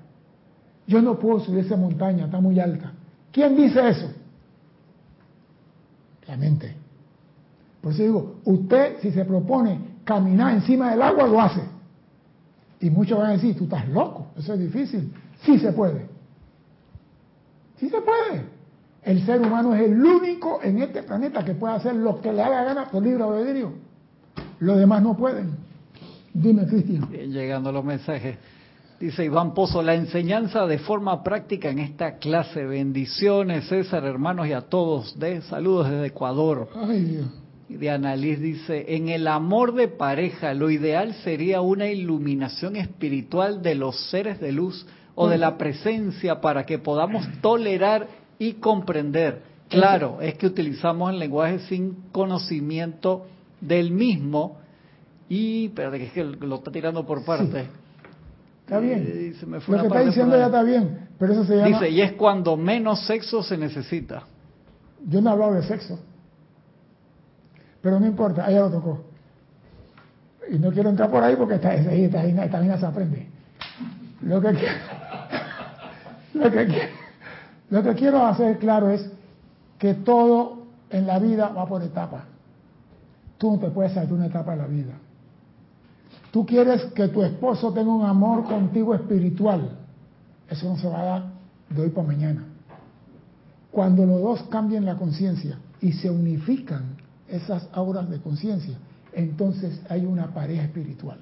[0.91, 2.91] Yo no puedo subir esa montaña, está muy alta.
[3.31, 4.11] ¿Quién dice eso?
[6.27, 6.75] La mente.
[7.81, 11.61] Por eso digo, usted si se propone caminar encima del agua, lo hace.
[12.81, 15.13] Y muchos van a decir, tú estás loco, eso es difícil.
[15.45, 16.09] Sí se puede.
[17.77, 18.47] Sí se puede.
[19.05, 22.43] El ser humano es el único en este planeta que puede hacer lo que le
[22.43, 23.73] haga gana por libre albedrío.
[24.59, 25.53] Los demás no pueden.
[26.35, 27.09] Dime, Cristian.
[27.13, 28.39] Llegando los mensajes.
[29.01, 32.67] Dice Iván Pozo, la enseñanza de forma práctica en esta clase.
[32.67, 35.19] Bendiciones, César, hermanos y a todos.
[35.19, 36.69] De saludos desde Ecuador.
[36.75, 37.27] Ay, Dios.
[37.71, 43.63] Y de Annalise dice, en el amor de pareja, lo ideal sería una iluminación espiritual
[43.63, 48.07] de los seres de luz o de la presencia para que podamos tolerar
[48.39, 49.41] y comprender.
[49.71, 53.25] Claro, es que utilizamos el lenguaje sin conocimiento
[53.63, 54.59] del mismo
[55.27, 57.67] y, pero que es que lo está tirando por parte.
[58.71, 59.35] Está bien.
[59.67, 61.67] lo que está diciendo ya está bien, pero eso se llama...
[61.67, 64.23] Dice, y es cuando menos sexo se necesita.
[65.09, 65.99] Yo no he hablado de sexo.
[67.83, 69.01] Pero no importa, ella lo tocó.
[70.53, 73.27] Y no quiero entrar por ahí porque esta, esta, esta, se aprende.
[74.23, 74.75] Lo que, quiero,
[76.35, 76.89] lo, que,
[77.71, 79.11] lo que quiero hacer claro es
[79.79, 82.23] que todo en la vida va por etapas.
[83.37, 84.93] Tú no te puedes saltar una etapa de la vida.
[86.31, 89.79] Tú quieres que tu esposo tenga un amor contigo espiritual.
[90.49, 91.25] Eso no se va a dar
[91.71, 92.45] de hoy para mañana.
[93.73, 96.97] Cuando los dos cambien la conciencia y se unifican
[97.29, 98.77] esas auras de conciencia,
[99.13, 101.19] entonces hay una pareja espiritual.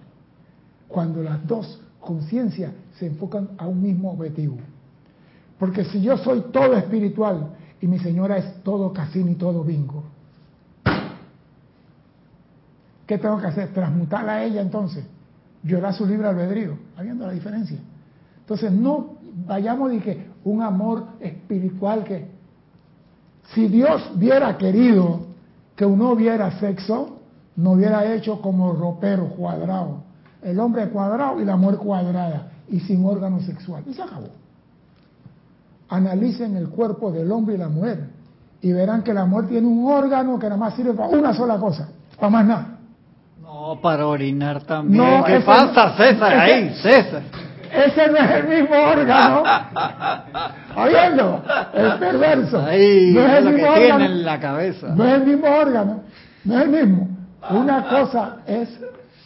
[0.88, 4.56] Cuando las dos conciencias se enfocan a un mismo objetivo.
[5.58, 7.48] Porque si yo soy todo espiritual
[7.80, 10.04] y mi señora es todo casino y todo bingo,
[13.08, 13.72] ¿Qué tengo que hacer?
[13.72, 15.02] Transmutarla a ella entonces.
[15.62, 17.78] Llorar su libre albedrío, habiendo la diferencia.
[18.40, 19.14] Entonces no
[19.46, 22.28] vayamos de que un amor espiritual que
[23.54, 25.20] si Dios hubiera querido
[25.74, 27.16] que uno hubiera sexo,
[27.56, 30.02] no hubiera hecho como ropero cuadrado.
[30.42, 33.84] El hombre cuadrado y la mujer cuadrada y sin órgano sexual.
[33.86, 34.28] Y se acabó.
[35.88, 38.10] Analicen el cuerpo del hombre y la mujer
[38.60, 41.58] y verán que la mujer tiene un órgano que nada más sirve para una sola
[41.58, 42.77] cosa, para más nada.
[43.68, 45.22] No, para orinar también.
[45.24, 46.32] ¿Qué pasa, César?
[46.38, 47.22] Ahí, César.
[47.70, 49.42] Ese no es el mismo órgano.
[50.74, 52.62] Oyendo, es perverso.
[52.64, 54.88] Ahí, no es el mismo que tiene en la cabeza.
[54.94, 56.00] No es el mismo órgano,
[56.44, 57.08] no es el mismo.
[57.50, 58.70] Una cosa es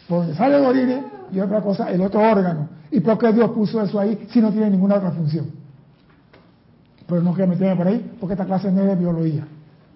[0.08, 2.68] porque sale el orine y otra cosa el otro órgano.
[2.90, 5.52] ¿Y por qué Dios puso eso ahí si no tiene ninguna otra función?
[7.06, 9.44] Pero no quiero meterme por ahí porque esta clase no es de biología.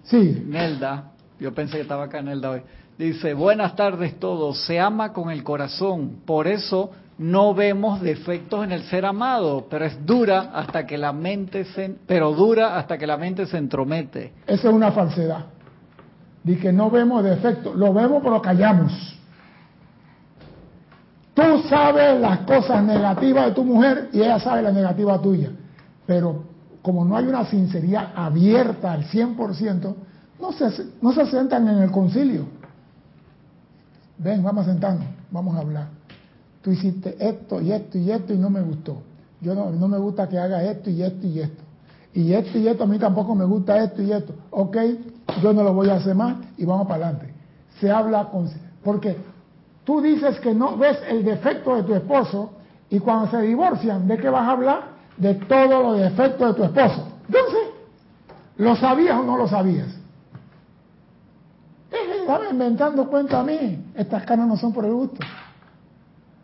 [0.03, 0.45] Sí.
[0.47, 2.61] Nelda, yo pensé que estaba acá Nelda hoy.
[2.97, 8.71] Dice, buenas tardes todos, se ama con el corazón, por eso no vemos defectos en
[8.71, 13.05] el ser amado, pero es dura hasta que la mente se, pero dura hasta que
[13.05, 14.33] la mente se entromete.
[14.47, 15.45] Esa es una falsedad.
[16.43, 18.91] Dice que no vemos defectos, lo vemos pero callamos.
[21.35, 25.51] Tú sabes las cosas negativas de tu mujer y ella sabe la negativa tuya,
[26.07, 26.45] pero
[26.81, 29.95] como no hay una sinceridad abierta al 100%,
[30.41, 32.56] no se, no se sentan en el concilio
[34.17, 35.87] ven, vamos a sentarnos, vamos a hablar.
[36.61, 38.97] Tú hiciste esto y esto y esto y no me gustó.
[39.41, 41.63] Yo no, no me gusta que haga esto y esto y esto.
[42.13, 44.33] Y esto y esto, a mí tampoco me gusta esto y esto.
[44.49, 44.77] Ok,
[45.41, 47.33] yo no lo voy a hacer más y vamos para adelante.
[47.79, 48.49] Se habla con...
[48.83, 49.17] Porque
[49.83, 52.51] tú dices que no ves el defecto de tu esposo
[52.89, 54.81] y cuando se divorcian, ¿de qué vas a hablar?
[55.17, 57.07] De todos los defectos de tu esposo.
[57.27, 57.59] Entonces,
[58.57, 59.96] ¿lo sabías o no lo sabías?
[62.27, 63.91] Estaba inventando cuenta a mí.
[63.95, 65.19] Estas canas no son por el gusto.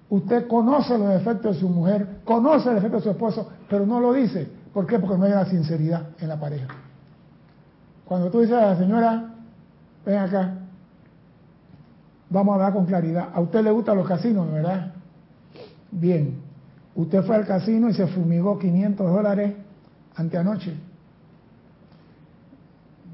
[0.09, 3.99] Usted conoce los defectos de su mujer, conoce el defecto de su esposo, pero no
[3.99, 4.97] lo dice, ¿Por qué?
[4.97, 6.67] Porque no hay una sinceridad en la pareja.
[8.05, 9.29] Cuando tú dices a la señora,
[10.03, 10.55] ven acá,
[12.29, 13.29] vamos a hablar con claridad.
[13.33, 14.93] A usted le gustan los casinos, ¿verdad?
[15.91, 16.41] Bien.
[16.95, 19.53] Usted fue al casino y se fumigó 500 dólares
[20.15, 20.73] anteanoche.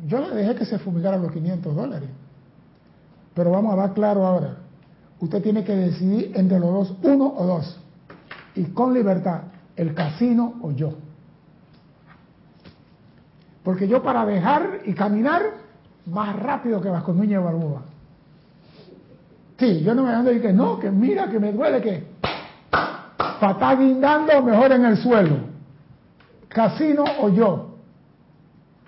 [0.08, 2.10] Yo le dejé que se fumigara los 500 dólares.
[3.40, 4.58] Pero vamos a dar claro ahora.
[5.22, 7.80] Usted tiene que decidir entre los dos, uno o dos.
[8.54, 9.44] Y con libertad,
[9.78, 10.92] el casino o yo.
[13.64, 15.42] Porque yo para dejar y caminar
[16.08, 17.84] más rápido que Vasco Núñez Barbuda.
[19.58, 22.08] Sí, yo no me ando y que no, que mira, que me duele, que
[23.42, 25.38] estar guindando mejor en el suelo.
[26.50, 27.78] Casino o yo.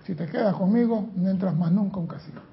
[0.04, 2.51] Si te quedas conmigo, no entras más nunca un casino.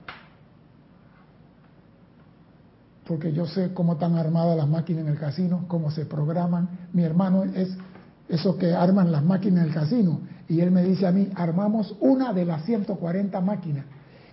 [3.09, 6.68] Porque yo sé cómo están armadas las máquinas en el casino, cómo se programan.
[6.92, 7.75] Mi hermano es
[8.29, 10.21] eso que arman las máquinas en el casino.
[10.47, 13.87] Y él me dice a mí, armamos una de las 140 máquinas.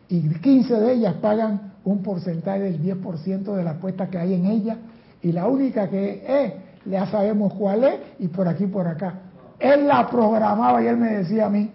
[0.09, 4.45] Y 15 de ellas pagan un porcentaje del 10% de la apuesta que hay en
[4.45, 4.77] ella.
[5.21, 6.53] Y la única que es
[6.85, 9.21] ya sabemos cuál es y por aquí por acá.
[9.57, 11.71] Él la programaba y él me decía a mí,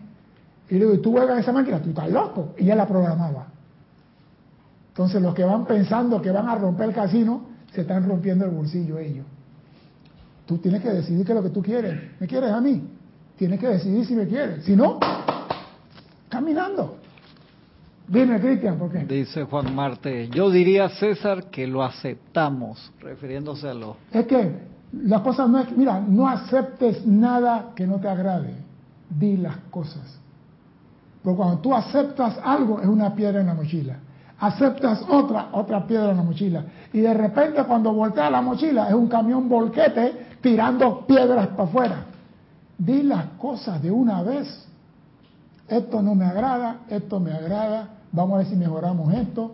[0.69, 1.81] y le digo, ¿tú juegas esa máquina?
[1.81, 2.55] Tú estás loco.
[2.59, 3.47] Y él la programaba.
[4.91, 8.51] Entonces los que van pensando que van a romper el casino, se están rompiendo el
[8.51, 9.25] bolsillo ellos.
[10.47, 11.97] Tú tienes que decidir qué es lo que tú quieres.
[12.19, 12.83] ¿Me quieres a mí?
[13.37, 14.65] Tienes que decidir si me quieres.
[14.65, 14.99] Si no,
[16.29, 16.97] caminando.
[18.09, 19.05] Dime, Cristian, ¿por qué?
[19.05, 23.97] Dice Juan Marte, yo diría, César, que lo aceptamos, refiriéndose a lo...
[24.13, 24.53] Es que
[24.93, 28.55] la cosa no es, mira, no aceptes nada que no te agrade,
[29.09, 30.19] di las cosas.
[31.23, 33.99] Porque cuando tú aceptas algo es una piedra en la mochila,
[34.41, 36.65] aceptas otra, otra piedra en la mochila.
[36.93, 42.05] Y de repente cuando voltea la mochila es un camión volquete tirando piedras para afuera.
[42.79, 44.67] Di las cosas de una vez.
[45.69, 49.53] Esto no me agrada, esto me agrada, vamos a ver si mejoramos esto.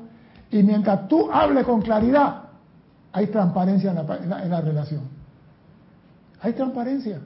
[0.51, 2.45] Y mientras tú hables con claridad,
[3.13, 5.03] hay transparencia en la relación.
[6.41, 7.21] Hay transparencia.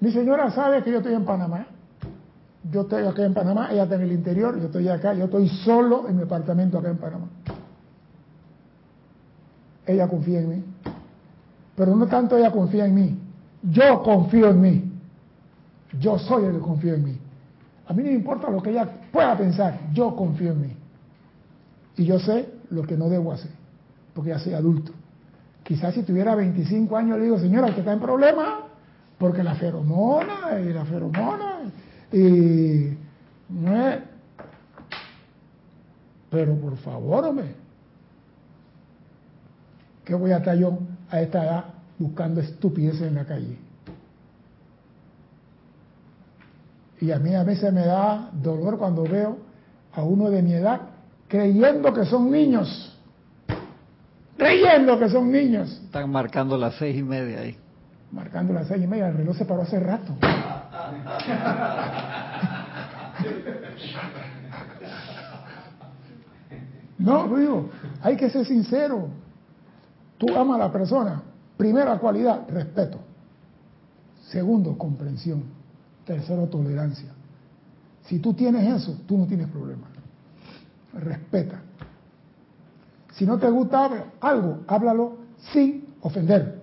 [0.00, 1.66] Mi señora sabe que yo estoy en Panamá.
[2.68, 5.48] Yo estoy acá en Panamá, ella está en el interior, yo estoy acá, yo estoy
[5.48, 7.26] solo en mi apartamento acá en Panamá.
[9.86, 10.64] Ella confía en mí.
[11.74, 13.18] Pero no tanto ella confía en mí,
[13.62, 14.92] yo confío en mí.
[15.98, 17.18] Yo soy el que confío en mí.
[17.86, 20.76] A mí no me importa lo que ella pueda pensar, yo confío en mí.
[21.96, 23.50] Y yo sé lo que no debo hacer,
[24.14, 24.92] porque ya soy adulto.
[25.64, 28.66] Quizás si tuviera 25 años le digo, señora, que está en problema,
[29.18, 31.60] porque la feromona y la feromona
[32.12, 32.96] y.
[36.30, 37.54] Pero por favor, hombre,
[40.04, 40.78] ¿qué voy a estar yo
[41.10, 41.64] a esta edad
[41.98, 43.58] buscando estupideces en la calle?
[47.00, 49.38] Y a mí a veces me da dolor cuando veo
[49.92, 50.82] a uno de mi edad
[51.26, 52.90] creyendo que son niños
[54.40, 55.70] creyendo que son niños.
[55.84, 57.56] Están marcando las seis y media ahí.
[58.10, 60.14] Marcando las seis y media, el reloj se paró hace rato.
[67.00, 67.70] No, digo,
[68.02, 69.08] hay que ser sincero.
[70.18, 71.22] Tú amas a la persona.
[71.56, 72.98] Primera cualidad, respeto.
[74.28, 75.44] Segundo, comprensión.
[76.04, 77.10] Tercero, tolerancia.
[78.04, 79.86] Si tú tienes eso, tú no tienes problema.
[80.92, 81.62] Respeta.
[83.14, 85.18] Si no te gusta algo, háblalo
[85.52, 86.60] sin ofender.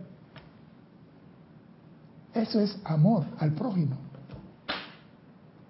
[2.33, 3.95] Eso es amor al prójimo.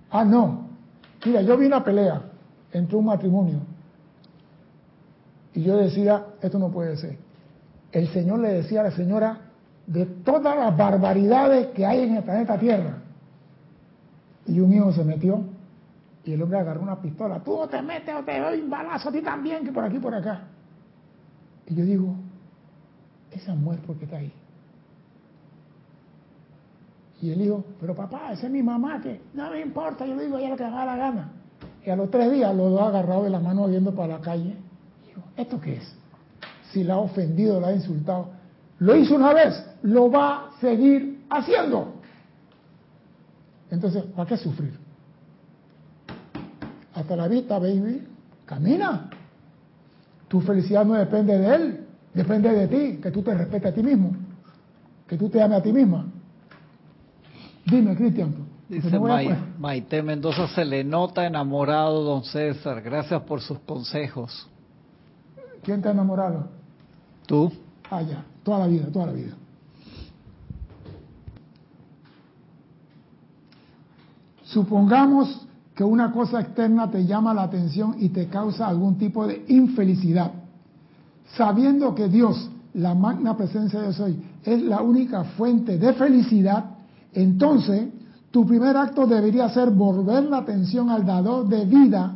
[0.10, 0.67] Ah, no.
[1.26, 2.22] Mira, yo vi una pelea
[2.72, 3.60] entre un matrimonio
[5.54, 7.17] y yo decía, esto no puede ser.
[7.91, 9.38] El Señor le decía a la señora
[9.88, 12.98] de todas las barbaridades que hay en el planeta Tierra.
[14.46, 15.43] Y un hijo se metió
[16.24, 17.39] y el hombre agarró una pistola.
[17.39, 20.13] Tú te metes o te doy un balazo a ti también, que por aquí, por
[20.13, 20.41] acá.
[21.65, 22.15] Y yo digo,
[23.32, 24.32] esa mujer, ¿por qué está ahí?
[27.22, 30.38] Y él dijo, pero papá, esa es mi mamá, que no me importa, yo digo,
[30.38, 31.32] ella lo que haga la gana.
[31.84, 34.56] Y a los tres días los dos agarrados de la mano viendo para la calle.
[35.06, 35.96] Digo, ¿esto qué es?
[36.72, 38.30] Si la ha ofendido, la ha insultado,
[38.80, 41.94] lo hizo una vez, lo va a seguir haciendo.
[43.72, 44.78] Entonces, ¿para qué sufrir?
[46.94, 48.08] Hasta la vista, baby,
[48.46, 49.10] camina.
[50.28, 53.82] Tu felicidad no depende de él, depende de ti, que tú te respetes a ti
[53.82, 54.12] mismo,
[55.08, 56.06] que tú te ames a ti misma.
[57.70, 58.34] Dime, Cristian.
[58.70, 59.00] Dice
[59.60, 62.82] Maite Mendoza, se le nota enamorado, don César.
[62.82, 64.50] Gracias por sus consejos.
[65.63, 66.48] ¿Quién te ha enamorado?
[67.26, 67.52] Tú.
[67.90, 69.34] Ah, ya, toda la vida, toda la vida.
[74.44, 75.46] Supongamos
[75.76, 80.32] que una cosa externa te llama la atención y te causa algún tipo de infelicidad.
[81.36, 86.77] Sabiendo que Dios, la magna presencia de soy, es la única fuente de felicidad,
[87.22, 87.90] entonces
[88.30, 92.13] tu primer acto debería ser volver la atención al dador de vida,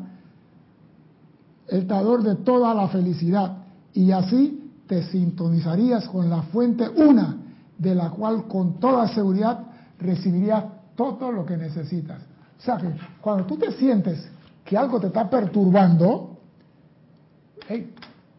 [1.68, 3.58] el dador de toda la felicidad,
[3.94, 7.38] y así te sintonizarías con la fuente una,
[7.78, 9.60] de la cual con toda seguridad
[9.98, 12.20] recibirías todo lo que necesitas.
[12.60, 14.30] O sea que cuando tú te sientes
[14.64, 16.38] que algo te está perturbando,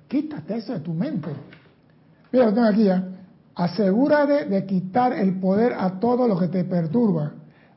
[0.07, 1.31] quítate eso de tu mente.
[2.31, 3.12] Mira, lo tengo aquí ya.
[3.55, 7.33] Asegúrate de quitar el poder a todo lo que te perturba.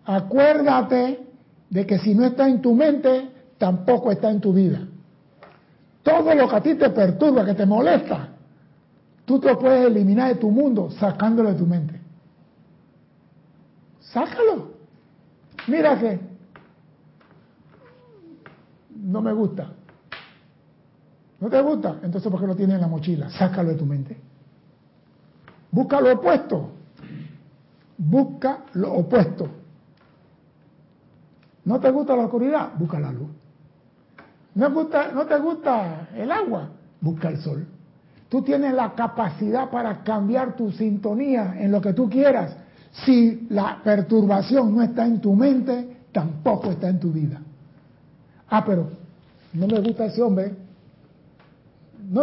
[0.06, 1.26] Acuérdate
[1.70, 4.88] de que si no está en tu mente, tampoco está en tu vida.
[6.04, 8.30] Todo lo que a ti te perturba, que te molesta,
[9.26, 12.00] tú te lo puedes eliminar de tu mundo sacándolo de tu mente.
[14.00, 14.76] Sácalo.
[15.68, 16.20] Mira que
[18.96, 19.72] no me gusta.
[21.40, 22.00] ¿No te gusta?
[22.02, 23.30] Entonces, ¿por qué lo tienes en la mochila?
[23.30, 24.18] Sácalo de tu mente.
[25.76, 26.70] Busca lo opuesto.
[27.98, 29.50] Busca lo opuesto.
[31.66, 32.70] ¿No te gusta la oscuridad?
[32.78, 33.28] Busca la luz.
[34.54, 36.70] ¿No, gusta, ¿No te gusta el agua?
[37.02, 37.68] Busca el sol.
[38.30, 42.56] Tú tienes la capacidad para cambiar tu sintonía en lo que tú quieras.
[43.06, 47.42] Si la perturbación no está en tu mente, tampoco está en tu vida.
[48.50, 48.92] Ah, pero
[49.52, 50.54] no me gusta ese hombre.
[52.10, 52.22] No,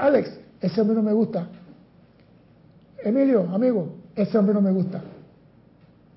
[0.00, 1.48] Alex, ese hombre no me gusta.
[3.04, 5.02] Emilio, amigo, ese hombre no me gusta.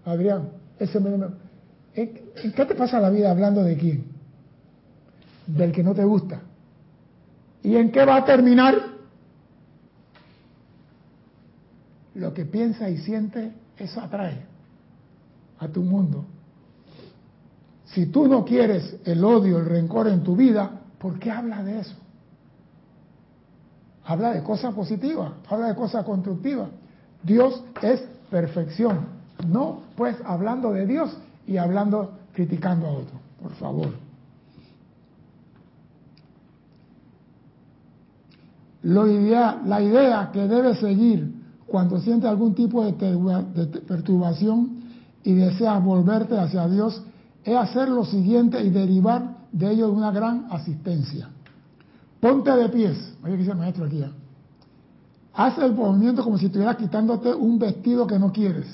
[0.06, 1.44] Adrián, ese hombre no me gusta.
[1.96, 4.06] ¿En qué te pasa la vida hablando de quién?
[5.46, 6.42] Del que no te gusta.
[7.62, 8.76] ¿Y en qué va a terminar?
[12.16, 14.46] Lo que piensa y siente, eso atrae
[15.60, 16.26] a tu mundo.
[17.86, 21.80] Si tú no quieres el odio, el rencor en tu vida, ¿por qué habla de
[21.80, 21.96] eso?
[24.10, 26.70] Habla de cosas positivas, habla de cosas constructivas.
[27.24, 28.02] Dios es
[28.32, 29.00] perfección.
[29.50, 33.90] No, pues hablando de Dios y hablando, criticando a otro, por favor.
[38.84, 41.36] La idea que debe seguir
[41.68, 44.84] cuando siente algún tipo de, de perturbación
[45.26, 47.04] y deseas volverte hacia Dios
[47.44, 51.30] es hacer lo siguiente y derivar de ello una gran asistencia.
[52.20, 54.04] Ponte de pies, oye que dice el maestro aquí.
[55.34, 58.66] Haz el movimiento como si estuvieras quitándote un vestido que no quieres.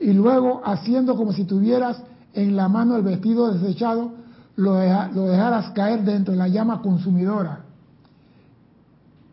[0.00, 2.02] Y luego haciendo como si tuvieras
[2.32, 4.12] en la mano el vestido desechado,
[4.56, 4.74] lo,
[5.12, 7.60] lo dejaras caer dentro de la llama consumidora.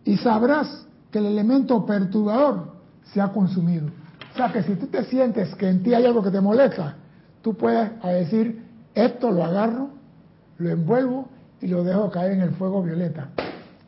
[0.06, 2.74] Y sabrás que el elemento perturbador
[3.12, 3.88] se ha consumido.
[4.34, 6.96] O sea que si tú te sientes que en ti hay algo que te molesta,
[7.42, 8.64] tú puedes decir,
[8.94, 9.90] esto lo agarro,
[10.58, 11.28] lo envuelvo
[11.62, 13.30] y lo dejo caer en el fuego violeta.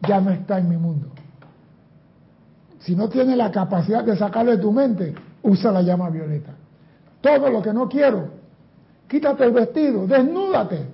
[0.07, 1.07] Ya no está en mi mundo.
[2.79, 6.51] Si no tienes la capacidad de sacarlo de tu mente, usa la llama violeta.
[7.21, 8.29] Todo lo que no quiero,
[9.07, 10.85] quítate el vestido, desnúdate,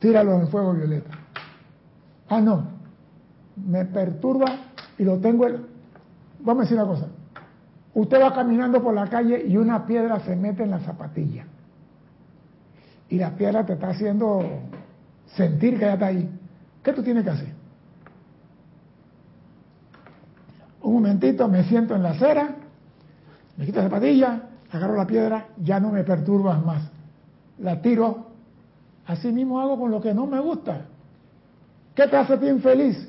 [0.00, 1.10] tíralo en el fuego violeta.
[2.28, 2.64] Ah, no,
[3.56, 4.46] me perturba
[4.98, 5.46] y lo tengo.
[5.46, 5.66] En...
[6.40, 7.06] Vamos a decir una cosa.
[7.94, 11.44] Usted va caminando por la calle y una piedra se mete en la zapatilla
[13.10, 14.40] y la piedra te está haciendo
[15.36, 16.28] sentir que ya está ahí,
[16.82, 17.52] ¿qué tú tienes que hacer?
[20.82, 22.56] Un momentito, me siento en la acera,
[23.56, 26.90] me quito la zapatilla, agarro la piedra, ya no me perturbas más.
[27.58, 28.28] La tiro,
[29.06, 30.86] así mismo hago con lo que no me gusta.
[31.94, 33.08] ¿Qué te hace bien feliz?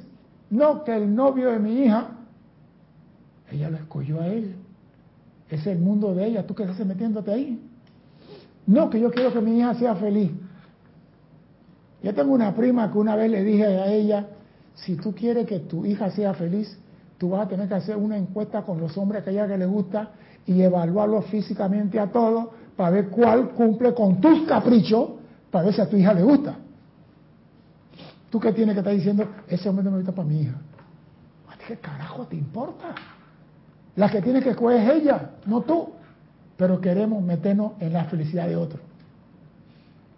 [0.50, 2.10] No que el novio de mi hija,
[3.50, 4.56] ella lo escogió a él.
[5.50, 7.62] Es el mundo de ella, tú que estás metiéndote ahí.
[8.68, 10.32] No, que yo quiero que mi hija sea feliz.
[12.04, 14.28] Yo tengo una prima que una vez le dije a ella,
[14.76, 16.78] si tú quieres que tu hija sea feliz,
[17.18, 19.66] tú vas a tener que hacer una encuesta con los hombres que ella que le
[19.66, 20.12] gusta
[20.46, 25.10] y evaluarlo físicamente a todos para ver cuál cumple con tus caprichos,
[25.52, 26.56] para ver si a tu hija le gusta.
[28.30, 29.28] ¿Tú qué tienes que estar diciendo?
[29.48, 30.56] Ese hombre no me gusta para mi hija.
[31.68, 32.96] ¿Qué carajo te importa?
[33.96, 35.90] La que tiene que escoger es ella, no tú
[36.62, 38.80] pero queremos meternos en la felicidad de otro.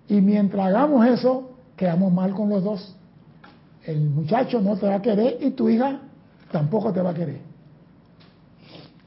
[0.10, 2.96] Y mientras hagamos eso, quedamos mal con los dos.
[3.86, 6.00] El muchacho no te va a querer y tu hija
[6.52, 7.42] tampoco te va a querer.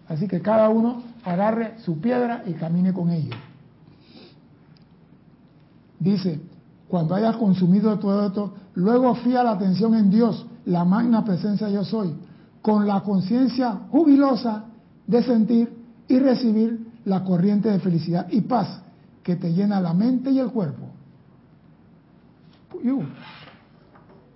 [0.08, 3.36] Así que cada uno agarre su piedra y camine con ella.
[5.98, 6.40] Dice,
[6.88, 11.84] cuando hayas consumido todo esto, luego fía la atención en Dios, la magna presencia yo
[11.84, 12.14] soy,
[12.62, 14.64] con la conciencia jubilosa
[15.06, 15.76] de sentir
[16.08, 18.80] y recibir la corriente de felicidad y paz
[19.22, 20.85] que te llena la mente y el cuerpo.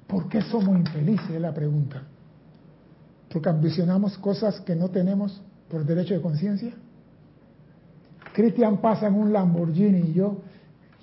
[0.06, 1.30] ¿Por qué somos infelices?
[1.30, 2.02] Es la pregunta.
[3.32, 6.72] Porque ambicionamos cosas que no tenemos por derecho de conciencia.
[8.32, 10.38] Cristian pasa en un Lamborghini y yo,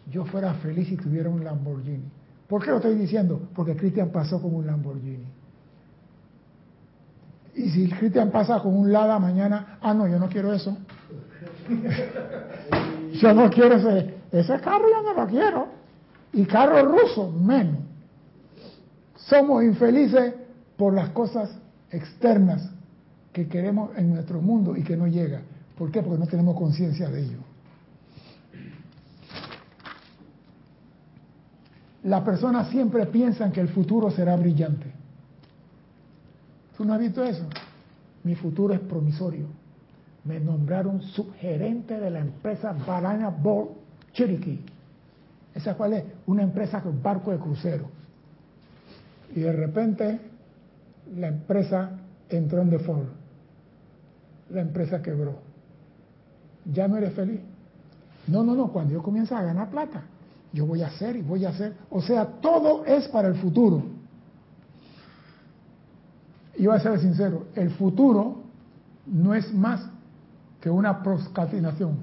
[0.10, 2.04] yo fuera feliz si tuviera un Lamborghini.
[2.48, 3.50] ¿Por qué lo estoy diciendo?
[3.56, 5.26] Porque Cristian pasó con un Lamborghini.
[7.56, 10.78] Y si Cristian pasa con un Lada mañana, ah, no, yo no quiero eso.
[13.14, 15.77] yo no quiero ese, ese carro, yo no lo quiero.
[16.38, 17.80] Y carro ruso, menos.
[19.16, 20.36] Somos infelices
[20.78, 21.50] por las cosas
[21.90, 22.70] externas
[23.34, 25.42] que queremos en nuestro mundo y que no llega.
[25.76, 26.04] ¿Por qué?
[26.04, 27.40] Porque no tenemos conciencia de ello.
[32.04, 34.94] Las personas siempre piensan que el futuro será brillante.
[36.78, 37.48] ¿Tú no has visto eso?
[38.24, 39.48] Mi futuro es promisorio.
[40.24, 43.70] Me nombraron subgerente de la empresa Banana Board
[44.14, 44.77] Cherokee.
[45.58, 46.04] ¿Esa cuál es?
[46.28, 47.90] Una empresa con barco de crucero.
[49.36, 50.22] Y de repente
[51.16, 51.92] la empresa
[52.30, 53.10] entró en default.
[54.50, 55.48] La empresa quebró
[56.74, 57.40] ya no eres feliz.
[58.28, 60.04] No, no, no, cuando yo comienzo a ganar plata,
[60.52, 61.76] yo voy a hacer y voy a hacer.
[61.90, 63.84] O sea, todo es para el futuro.
[66.58, 68.42] Y voy a ser sincero, el futuro
[69.06, 69.82] no es más
[70.60, 72.00] que una procrastinación.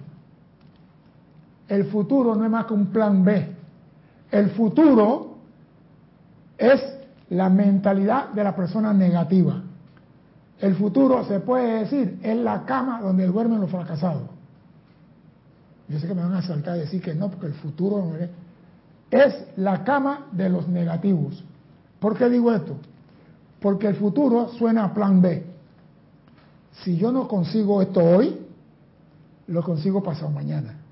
[1.68, 3.48] El futuro no es más que un plan B.
[4.30, 5.36] El futuro
[6.58, 6.82] es
[7.30, 9.62] la mentalidad de la persona negativa.
[10.60, 14.22] El futuro, se puede decir, es la cama donde duermen los fracasados.
[15.88, 18.12] Yo sé que me van a saltar a decir que no, porque el futuro
[19.10, 21.44] es la cama de los negativos.
[22.00, 22.76] ¿Por qué digo esto?
[23.60, 25.44] Porque el futuro suena a plan B.
[26.82, 28.38] Si yo no consigo esto hoy,
[29.46, 30.84] lo consigo pasado mañana.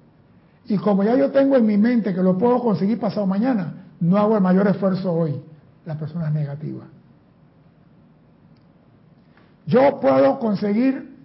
[0.66, 4.16] Y como ya yo tengo en mi mente que lo puedo conseguir pasado mañana, no
[4.16, 5.40] hago el mayor esfuerzo hoy.
[5.84, 6.84] La persona es negativa.
[9.66, 11.16] Yo puedo conseguir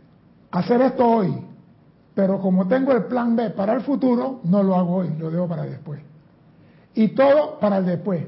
[0.51, 1.33] hacer esto hoy,
[2.13, 5.47] pero como tengo el plan B para el futuro, no lo hago hoy, lo dejo
[5.47, 6.01] para después.
[6.95, 8.25] Y todo para el después,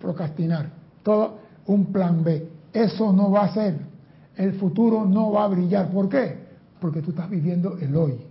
[0.00, 0.70] procrastinar,
[1.02, 2.48] todo un plan B.
[2.72, 3.78] Eso no va a ser.
[4.36, 5.90] El futuro no va a brillar.
[5.90, 6.36] ¿Por qué?
[6.80, 8.27] Porque tú estás viviendo el hoy.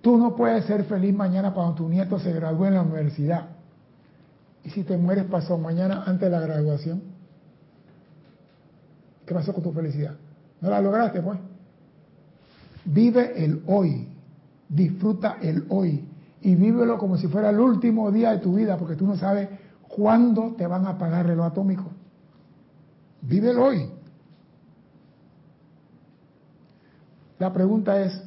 [0.00, 3.48] Tú no puedes ser feliz mañana cuando tu nieto se gradúe en la universidad.
[4.64, 7.02] ¿Y si te mueres pasado mañana antes de la graduación?
[9.26, 10.14] ¿Qué pasó con tu felicidad?
[10.60, 11.38] ¿No la lograste, pues?
[12.84, 14.08] Vive el hoy,
[14.68, 16.08] disfruta el hoy
[16.40, 19.48] y vívelo como si fuera el último día de tu vida, porque tú no sabes
[19.88, 21.84] cuándo te van a pagar el reloj atómico.
[23.22, 23.90] Vive el hoy.
[27.38, 28.22] La pregunta es,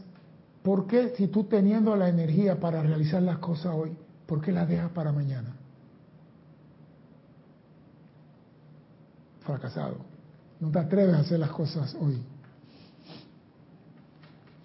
[0.64, 3.96] ¿por qué si tú teniendo la energía para realizar las cosas hoy,
[4.26, 5.56] ¿por qué las dejas para mañana?
[9.42, 9.98] Fracasado.
[10.60, 12.22] No te atreves a hacer las cosas hoy.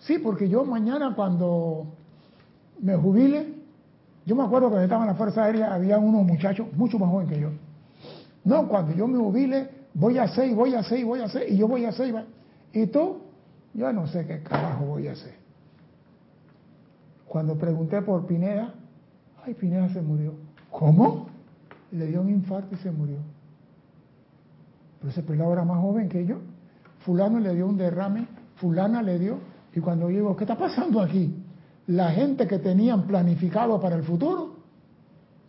[0.01, 1.87] Sí, porque yo mañana cuando
[2.81, 3.55] me jubile,
[4.27, 7.33] yo me acuerdo que estaba en la Fuerza Aérea, había unos muchachos mucho más jóvenes
[7.33, 7.51] que yo.
[8.45, 11.25] No, cuando yo me jubile, voy a hacer, y voy a hacer, y voy a
[11.25, 12.27] hacer, y yo voy a hacer.
[12.73, 13.23] Y tú,
[13.75, 15.46] yo no sé qué carajo voy a hacer.
[17.29, 18.75] Cuando pregunté por Pineda,
[19.45, 20.35] ay, Pineda se murió.
[20.71, 21.27] ¿Cómo?
[21.93, 23.19] Le dio un infarto y se murió.
[24.99, 26.39] Pero ese pelado era más joven que yo.
[27.01, 29.39] Fulano le dio un derrame, fulana le dio,
[29.75, 31.35] y cuando digo, ¿qué está pasando aquí?
[31.87, 34.57] La gente que tenían planificado para el futuro,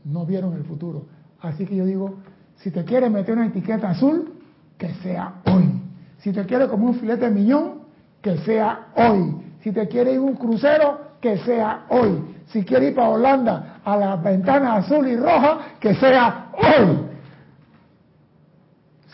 [0.03, 1.05] no vieron el futuro.
[1.41, 2.15] Así que yo digo,
[2.57, 4.33] si te quieres meter una etiqueta azul,
[4.77, 5.81] que sea hoy.
[6.19, 7.79] Si te quieres como un filete de miñón,
[8.21, 9.35] que sea hoy.
[9.61, 12.35] Si te quieres ir un crucero, que sea hoy.
[12.47, 16.97] Si quieres ir para Holanda a las ventanas azul y roja, que sea hoy.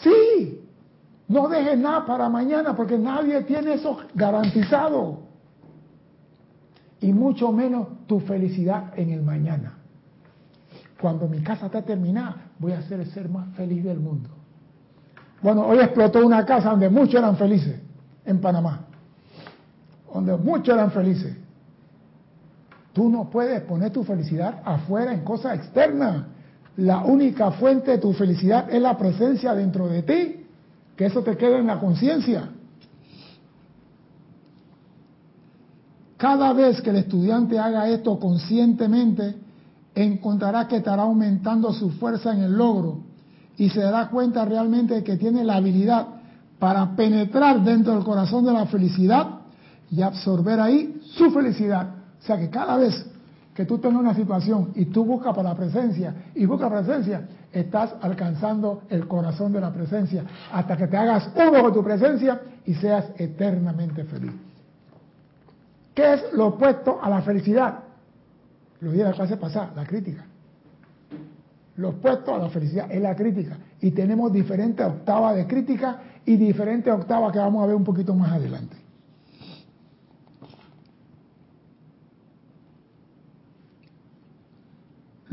[0.02, 0.62] Sí,
[1.28, 5.24] no dejes nada para mañana porque nadie tiene eso garantizado.
[7.00, 9.74] Y mucho menos tu felicidad en el mañana.
[11.02, 14.30] Cuando mi casa está terminada, voy a ser el ser más feliz del mundo.
[15.42, 17.78] Bueno, hoy explotó una casa donde muchos eran felices,
[18.24, 18.86] en Panamá.
[20.14, 21.36] Donde muchos eran felices.
[22.94, 26.28] Tú no puedes poner tu felicidad afuera en cosas externas.
[26.78, 30.40] La única fuente de tu felicidad es la presencia dentro de ti
[30.96, 32.50] que eso te quede en la conciencia.
[36.18, 39.36] Cada vez que el estudiante haga esto conscientemente,
[39.96, 43.00] encontrará que estará aumentando su fuerza en el logro
[43.58, 46.08] y se dará cuenta realmente de que tiene la habilidad
[46.60, 49.42] para penetrar dentro del corazón de la felicidad
[49.92, 52.03] y absorber ahí su felicidad.
[52.24, 53.06] O sea que cada vez
[53.54, 57.96] que tú tengas una situación y tú buscas para la presencia y buscas presencia, estás
[58.02, 62.76] alcanzando el corazón de la presencia hasta que te hagas uno con tu presencia y
[62.76, 64.32] seas eternamente feliz.
[65.94, 67.80] ¿Qué es lo opuesto a la felicidad?
[68.80, 70.26] Lo dije en la clase pasada, la crítica.
[71.76, 73.58] Lo opuesto a la felicidad es la crítica.
[73.82, 78.16] Y tenemos diferentes octavas de crítica y diferentes octavas que vamos a ver un poquito
[78.16, 78.83] más adelante.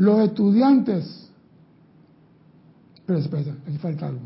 [0.01, 1.31] Los estudiantes,
[3.05, 4.23] pero espera, aquí falta algo.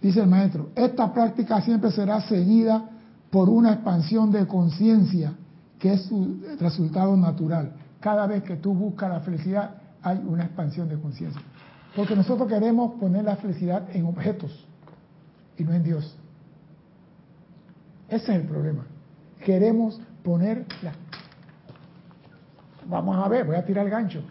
[0.00, 2.88] Dice el maestro, esta práctica siempre será seguida
[3.28, 5.32] por una expansión de conciencia,
[5.80, 7.72] que es su resultado natural.
[7.98, 11.42] Cada vez que tú buscas la felicidad, hay una expansión de conciencia.
[11.96, 14.68] Porque nosotros queremos poner la felicidad en objetos
[15.58, 16.16] y no en Dios.
[18.08, 18.86] Ese es el problema.
[19.44, 20.92] Queremos poner la...
[22.88, 24.22] Vamos a ver, voy a tirar el gancho.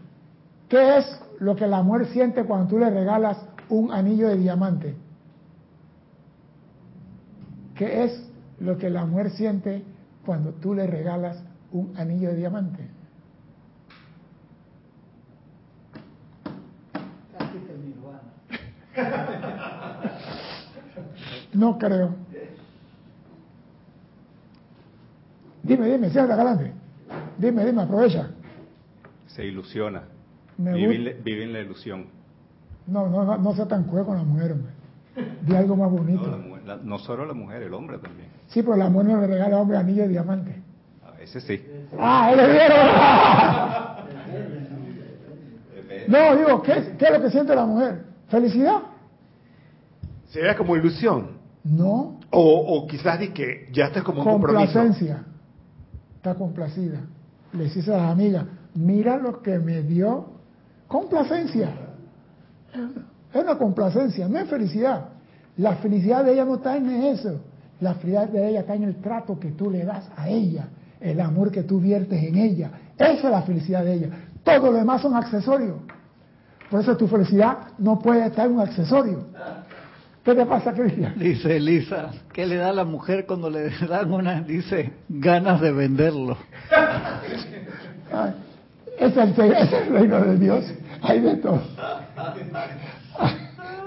[0.71, 4.95] ¿Qué es lo que la mujer siente cuando tú le regalas un anillo de diamante?
[7.75, 9.83] ¿Qué es lo que la mujer siente
[10.25, 11.43] cuando tú le regalas
[11.73, 12.87] un anillo de diamante?
[21.53, 22.15] No creo.
[25.63, 26.71] Dime, dime, siéntate adelante.
[27.37, 28.29] Dime, dime, aprovecha.
[29.27, 30.03] Se ilusiona.
[30.63, 32.05] Vive, en la ilusión.
[32.87, 34.71] No, no, no, no sea tan cruel con la mujer, hombre.
[35.41, 36.39] Di algo más bonito.
[36.83, 38.29] No, solo la mujer, el hombre también.
[38.47, 40.61] Sí, pero la mujer no le regala al hombre anillo de diamante.
[41.05, 41.61] A veces sí.
[41.99, 42.77] ¡Ah, le dieron!
[46.07, 48.05] no, digo, ¿qué, ¿qué, es lo que siente la mujer?
[48.29, 48.79] ¿Felicidad?
[50.29, 51.31] ¿Sería como ilusión?
[51.63, 52.19] No.
[52.29, 55.25] O, o quizás di que ya estás como un Complacencia.
[56.15, 57.01] Está complacida.
[57.53, 58.45] Le dice a las amigas,
[58.75, 60.40] mira lo que me dio
[60.91, 61.69] Complacencia.
[63.33, 65.05] Es una complacencia, no es felicidad.
[65.55, 67.39] La felicidad de ella no está en eso.
[67.79, 70.67] La felicidad de ella está en el trato que tú le das a ella,
[70.99, 72.71] el amor que tú viertes en ella.
[72.97, 74.09] Esa es la felicidad de ella.
[74.43, 75.77] Todo lo demás son accesorios.
[76.69, 79.27] Por eso tu felicidad no puede estar en un accesorio.
[80.25, 81.17] ¿Qué te pasa, Cristian?
[81.17, 85.71] Dice Elisa, ¿qué le da a la mujer cuando le dan una, dice, ganas de
[85.71, 86.37] venderlo?
[87.31, 87.63] ese
[89.07, 90.65] es el reino de Dios
[91.01, 91.61] hay de todo.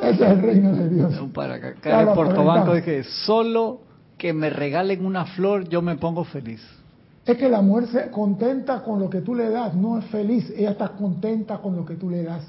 [0.02, 1.14] Ese es el reino de Dios.
[1.32, 3.80] Para acá, claro, Portobanco dije, solo
[4.18, 6.60] que me regalen una flor, yo me pongo feliz.
[7.24, 10.52] Es que la mujer se contenta con lo que tú le das, no es feliz,
[10.56, 12.44] ella está contenta con lo que tú le das.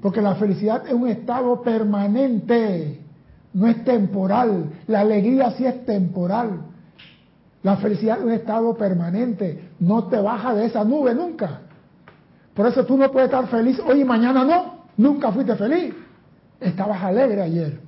[0.00, 3.00] Porque la felicidad es un estado permanente,
[3.54, 4.66] no es temporal.
[4.86, 6.60] La alegría sí es temporal.
[7.62, 11.61] La felicidad es un estado permanente, no te baja de esa nube nunca.
[12.54, 14.82] Por eso tú no puedes estar feliz hoy y mañana no.
[14.96, 15.94] Nunca fuiste feliz.
[16.60, 17.80] Estabas alegre ayer.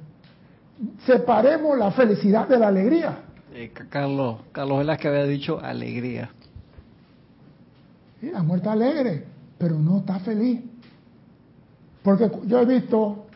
[1.07, 3.19] Separemos la felicidad de la alegría.
[3.53, 6.31] Eh, Carlos, Carlos Velázquez había dicho alegría.
[8.21, 9.25] Sí, la muerte alegre,
[9.59, 10.61] pero no está feliz.
[12.03, 13.27] Porque yo he visto,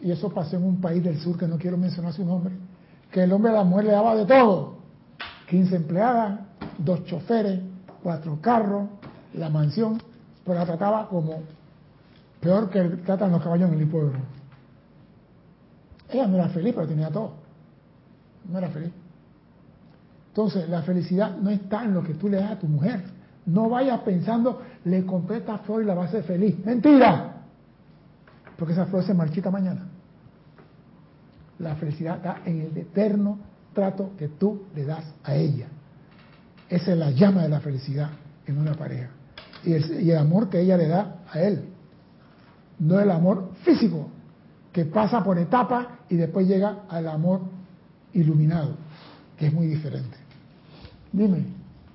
[0.00, 2.54] y eso pasó en un país del sur que no quiero mencionar su nombre,
[3.10, 4.78] que el hombre a la mujer le daba de todo.
[5.48, 6.40] 15 empleadas,
[6.78, 7.60] dos choferes,
[8.02, 8.88] cuatro carros,
[9.34, 10.00] la mansión
[10.44, 11.42] pero la trataba como
[12.40, 14.24] peor que tratan los caballos en el hipódromo.
[16.10, 17.32] Ella no era feliz, pero tenía todo.
[18.50, 18.90] No era feliz.
[20.28, 23.04] Entonces, la felicidad no está en lo que tú le das a tu mujer.
[23.46, 26.56] No vayas pensando, le compré esta flor y la va a hacer feliz.
[26.64, 27.42] ¡Mentira!
[28.56, 29.86] Porque esa flor se marchita mañana.
[31.58, 33.38] La felicidad está en el eterno
[33.72, 35.66] trato que tú le das a ella.
[36.68, 38.10] Esa es la llama de la felicidad
[38.46, 39.10] en una pareja
[39.64, 41.64] y el, amor que ella le da a él.
[42.78, 44.08] No el amor físico,
[44.72, 47.42] que pasa por etapas y después llega al amor
[48.12, 48.76] iluminado,
[49.38, 50.16] que es muy diferente.
[51.12, 51.44] Dime.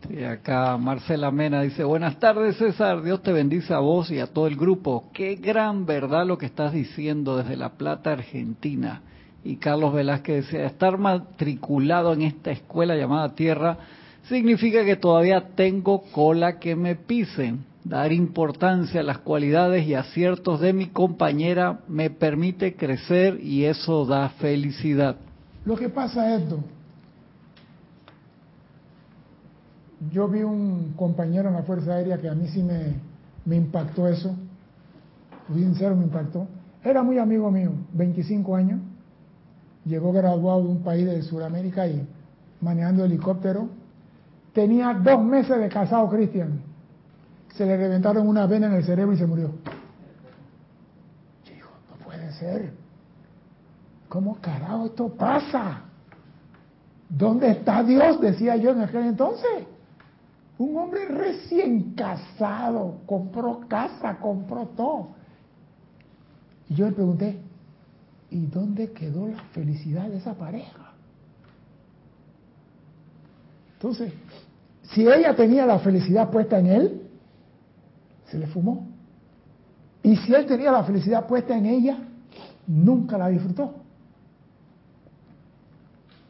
[0.09, 4.28] Y acá Marcela Mena dice, buenas tardes César, Dios te bendice a vos y a
[4.28, 5.09] todo el grupo.
[5.13, 9.01] Qué gran verdad lo que estás diciendo desde La Plata, Argentina.
[9.43, 13.78] Y Carlos Velázquez decía, estar matriculado en esta escuela llamada Tierra
[14.30, 17.66] significa que todavía tengo cola que me pisen.
[17.84, 24.06] Dar importancia a las cualidades y aciertos de mi compañera me permite crecer y eso
[24.06, 25.16] da felicidad.
[25.64, 26.60] Lo que pasa es esto.
[30.12, 32.96] Yo vi un compañero en la Fuerza Aérea que a mí sí me,
[33.46, 34.36] me impactó eso.
[35.54, 36.46] Sincero, me impactó.
[36.84, 38.82] Era muy amigo mío, 25 años.
[39.86, 42.06] Llegó graduado de un país de Sudamérica y
[42.60, 43.70] manejando helicóptero
[44.58, 46.60] Tenía dos meses de casado Cristian.
[47.53, 49.51] se le reventaron una vena en el cerebro y se murió.
[51.47, 52.74] Digo, no puede ser.
[54.10, 55.82] ¿Cómo carajo esto pasa?
[57.08, 58.20] ¿Dónde está Dios?
[58.20, 59.68] Decía yo en aquel entonces.
[60.58, 65.10] Un hombre recién casado, compró casa, compró todo.
[66.68, 67.39] Y yo le pregunté,
[68.32, 70.93] ¿y dónde quedó la felicidad de esa pareja?
[73.74, 74.12] Entonces,
[74.94, 77.02] si ella tenía la felicidad puesta en él,
[78.26, 78.88] se le fumó.
[80.04, 81.98] Y si él tenía la felicidad puesta en ella,
[82.68, 83.74] nunca la disfrutó.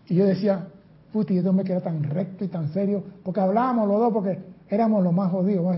[0.08, 0.68] Y yo decía,
[1.12, 4.40] puti, yo me queda tan recto y tan serio, porque hablábamos los dos, porque
[4.70, 5.78] éramos los más jodidos,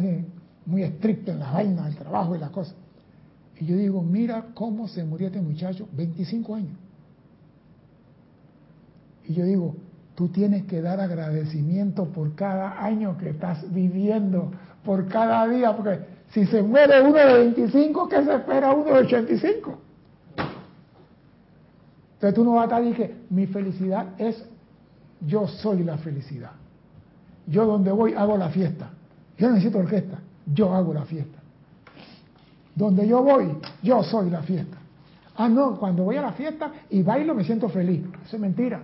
[0.66, 2.76] muy estrictos en las vainas, el trabajo y las cosas.
[3.60, 6.78] Y yo digo, mira cómo se murió este muchacho, 25 años.
[9.26, 9.76] Y yo digo,
[10.20, 14.52] tú tienes que dar agradecimiento por cada año que estás viviendo,
[14.84, 15.98] por cada día, porque
[16.32, 19.80] si se muere uno de 25, ¿qué se espera uno de 85?
[22.16, 24.44] Entonces tú no vas a estar y que mi felicidad es,
[25.26, 26.52] yo soy la felicidad.
[27.48, 28.90] Yo donde voy hago la fiesta.
[29.38, 30.20] Yo no necesito orquesta,
[30.54, 31.40] yo hago la fiesta.
[32.76, 34.80] Donde yo voy, yo soy la fiesta.
[35.38, 38.04] Ah, no, cuando voy a la fiesta y bailo me siento feliz.
[38.26, 38.84] Eso es mentira.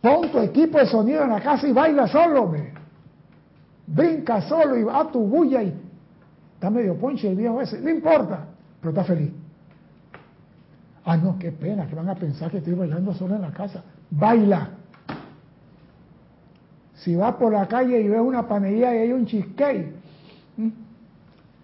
[0.00, 2.72] Pon tu equipo de sonido en la casa y baila solo, me.
[3.86, 5.74] Brinca solo y va a tu bulla y
[6.54, 7.80] está medio ponche el viejo ese.
[7.80, 8.46] No importa,
[8.80, 9.32] pero está feliz.
[11.04, 13.82] Ah, no, qué pena, que van a pensar que estoy bailando solo en la casa.
[14.10, 14.70] Baila.
[16.94, 19.94] Si vas por la calle y ves una panería y hay un cheesecake,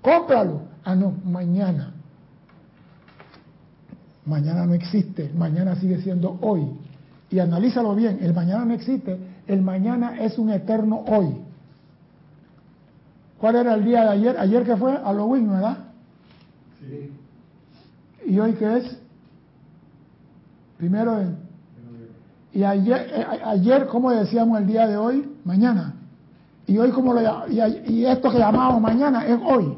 [0.01, 0.63] cómpralo.
[0.85, 1.93] Ah, no, mañana.
[4.25, 6.67] Mañana no existe, mañana sigue siendo hoy.
[7.31, 11.41] Y analízalo bien, el mañana no existe, el mañana es un eterno hoy.
[13.39, 14.39] ¿Cuál era el día de ayer?
[14.39, 15.79] Ayer que fue Halloween, ¿verdad?
[16.81, 17.13] Sí.
[18.27, 18.99] ¿Y hoy qué es?
[20.79, 21.19] Primero.
[22.53, 25.29] Y ayer, eh, ayer, ¿cómo decíamos el día de hoy?
[25.45, 25.95] Mañana.
[26.67, 29.77] Y hoy, ¿cómo lo y, y esto que llamamos mañana es hoy.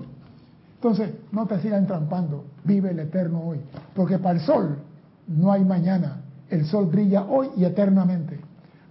[0.77, 3.59] Entonces, no te sigas entrampando, vive el eterno hoy,
[3.97, 4.79] porque para el sol
[5.27, 6.19] no hay mañana,
[6.51, 8.41] el sol brilla hoy y eternamente.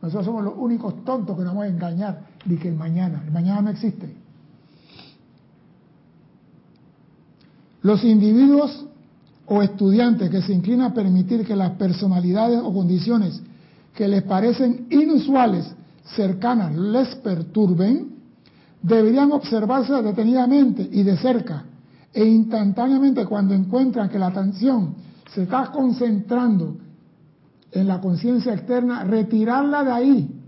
[0.01, 3.62] Nosotros somos los únicos tontos que nos vamos a engañar de que mañana, el mañana
[3.62, 4.14] no existe.
[7.82, 8.86] Los individuos
[9.47, 13.41] o estudiantes que se inclinan a permitir que las personalidades o condiciones
[13.95, 15.74] que les parecen inusuales,
[16.16, 18.18] cercanas, les perturben,
[18.82, 21.64] deberían observarse detenidamente y de cerca
[22.14, 24.95] e instantáneamente cuando encuentran que la atención
[25.34, 26.78] se está concentrando
[27.72, 30.41] en la conciencia externa, retirarla de ahí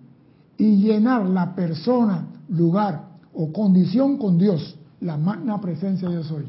[0.58, 3.04] y llenar la persona, lugar
[3.34, 6.48] o condición con Dios, la magna presencia de soy.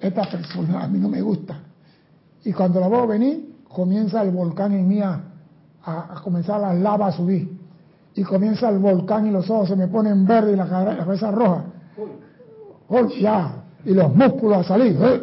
[0.00, 1.60] Esta persona a mí no me gusta.
[2.44, 5.22] Y cuando la veo venir, comienza el volcán en mí a,
[6.22, 7.58] comenzar las lavas a subir.
[8.14, 11.64] Y comienza el volcán y los ojos se me ponen verdes y la cabeza roja
[13.20, 14.96] ya, y los músculos a salir.
[15.00, 15.22] ¿eh?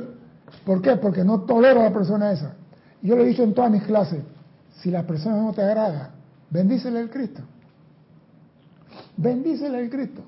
[0.66, 0.95] ¿Por qué?
[0.95, 2.53] Porque no tolero a la persona esa.
[3.02, 4.22] Yo le he dicho en todas mis clases,
[4.82, 6.12] si la persona no te agrada,
[6.50, 7.41] bendícele el Cristo.
[9.18, 10.22] Bendícele el Cristo.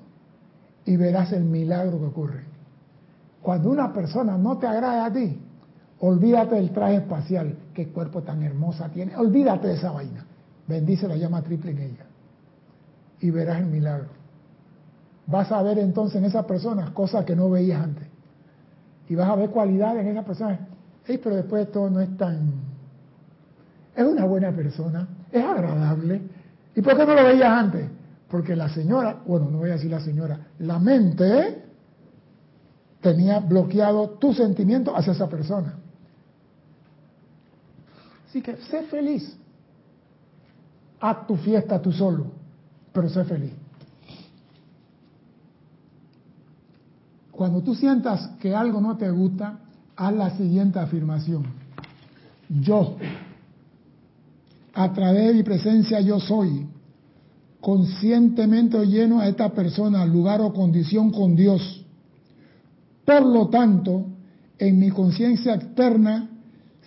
[0.84, 2.44] Y verás el milagro que ocurre.
[3.40, 5.40] Cuando una persona no te agrada a ti,
[6.00, 10.24] olvídate del traje espacial, qué cuerpo tan hermosa tiene, olvídate de esa vaina.
[10.66, 12.06] Bendice la llama triple en ella.
[13.20, 14.22] Y verás el milagro
[15.26, 18.06] vas a ver entonces en esa persona cosas que no veías antes.
[19.08, 20.24] Y vas a ver cualidades en esa
[21.06, 22.52] pero después de todo no es tan...
[23.94, 26.22] Es una buena persona, es agradable.
[26.74, 27.88] ¿Y por qué no lo veías antes?
[28.28, 31.62] Porque la señora, bueno, no voy a decir la señora, la mente
[33.00, 35.74] tenía bloqueado tu sentimiento hacia esa persona.
[38.28, 39.36] Así que sé feliz.
[41.00, 42.26] Haz tu fiesta tú solo,
[42.92, 43.52] pero sé feliz.
[47.30, 49.58] Cuando tú sientas que algo no te gusta,
[49.96, 51.44] haz la siguiente afirmación.
[52.48, 52.96] Yo,
[54.74, 56.66] a través de mi presencia yo soy,
[57.60, 61.84] conscientemente lleno a esta persona, lugar o condición con Dios.
[63.04, 64.06] Por lo tanto,
[64.58, 66.28] en mi conciencia externa,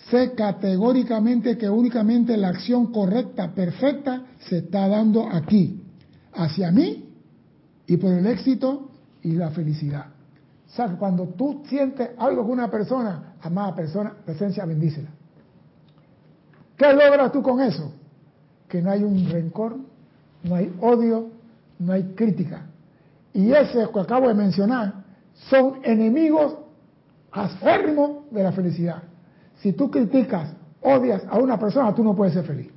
[0.09, 5.81] sé categóricamente que únicamente la acción correcta, perfecta, se está dando aquí,
[6.33, 7.05] hacia mí
[7.87, 8.91] y por el éxito
[9.23, 10.14] y la felicidad.
[10.65, 15.09] O sea, cuando tú sientes algo con una persona, amada persona, presencia, bendícela.
[16.77, 17.93] ¿Qué logras tú con eso?
[18.67, 19.77] Que no hay un rencor,
[20.43, 21.29] no hay odio,
[21.79, 22.67] no hay crítica.
[23.33, 25.03] y ese que acabo de mencionar
[25.49, 26.55] son enemigos
[27.35, 29.03] aférrimos de la felicidad.
[29.57, 32.71] Si tú criticas, odias a una persona, tú no puedes ser feliz.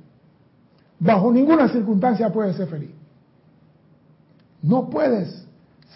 [0.99, 2.91] Bajo ninguna circunstancia puedes ser feliz.
[4.61, 5.45] No puedes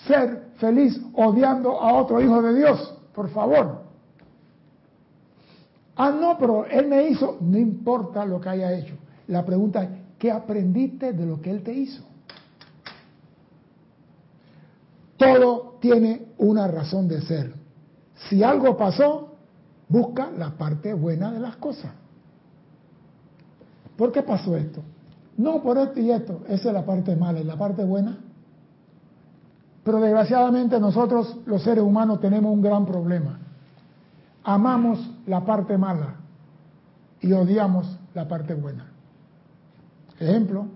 [0.07, 3.81] ser feliz odiando a otro hijo de Dios, por favor.
[5.97, 8.95] Ah, no, pero él me hizo, no importa lo que haya hecho.
[9.27, 12.01] La pregunta es, ¿qué aprendiste de lo que él te hizo?
[15.17, 17.53] Todo tiene una razón de ser.
[18.29, 19.35] Si algo pasó,
[19.89, 21.91] busca la parte buena de las cosas.
[23.97, 24.81] ¿Por qué pasó esto?
[25.35, 26.39] No por esto y esto.
[26.47, 27.41] Esa es la parte mala.
[27.41, 28.17] ¿Y la parte buena?
[29.83, 33.39] Pero desgraciadamente nosotros, los seres humanos, tenemos un gran problema.
[34.43, 36.15] Amamos la parte mala
[37.21, 38.87] y odiamos la parte buena.
[40.19, 40.67] Ejemplo,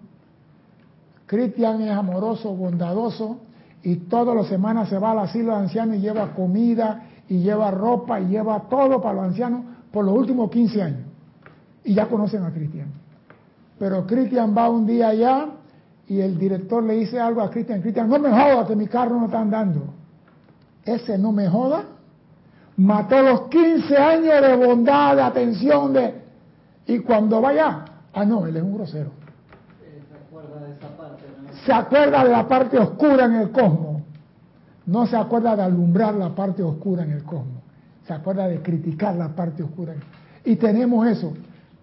[1.26, 3.40] Cristian es amoroso, bondadoso,
[3.84, 7.72] y todas las semanas se va al asilo de ancianos y lleva comida y lleva
[7.72, 11.06] ropa y lleva todo para los ancianos por los últimos 15 años.
[11.84, 12.88] Y ya conocen a Cristian.
[13.80, 15.48] Pero Cristian va un día allá
[16.08, 19.20] y el director le dice algo a Cristian, Cristian, no me joda que mi carro
[19.20, 19.94] no está andando.
[20.86, 21.84] Ese no me joda.
[22.78, 26.22] Mató los 15 años de bondad, de atención, de...
[26.86, 27.84] Y cuando vaya,
[28.14, 29.12] ah no, él es un grosero
[31.68, 34.02] se acuerda de la parte oscura en el cosmos.
[34.86, 37.62] No se acuerda de alumbrar la parte oscura en el cosmos.
[38.08, 39.94] Se acuerda de criticar la parte oscura.
[40.46, 41.34] Y tenemos eso.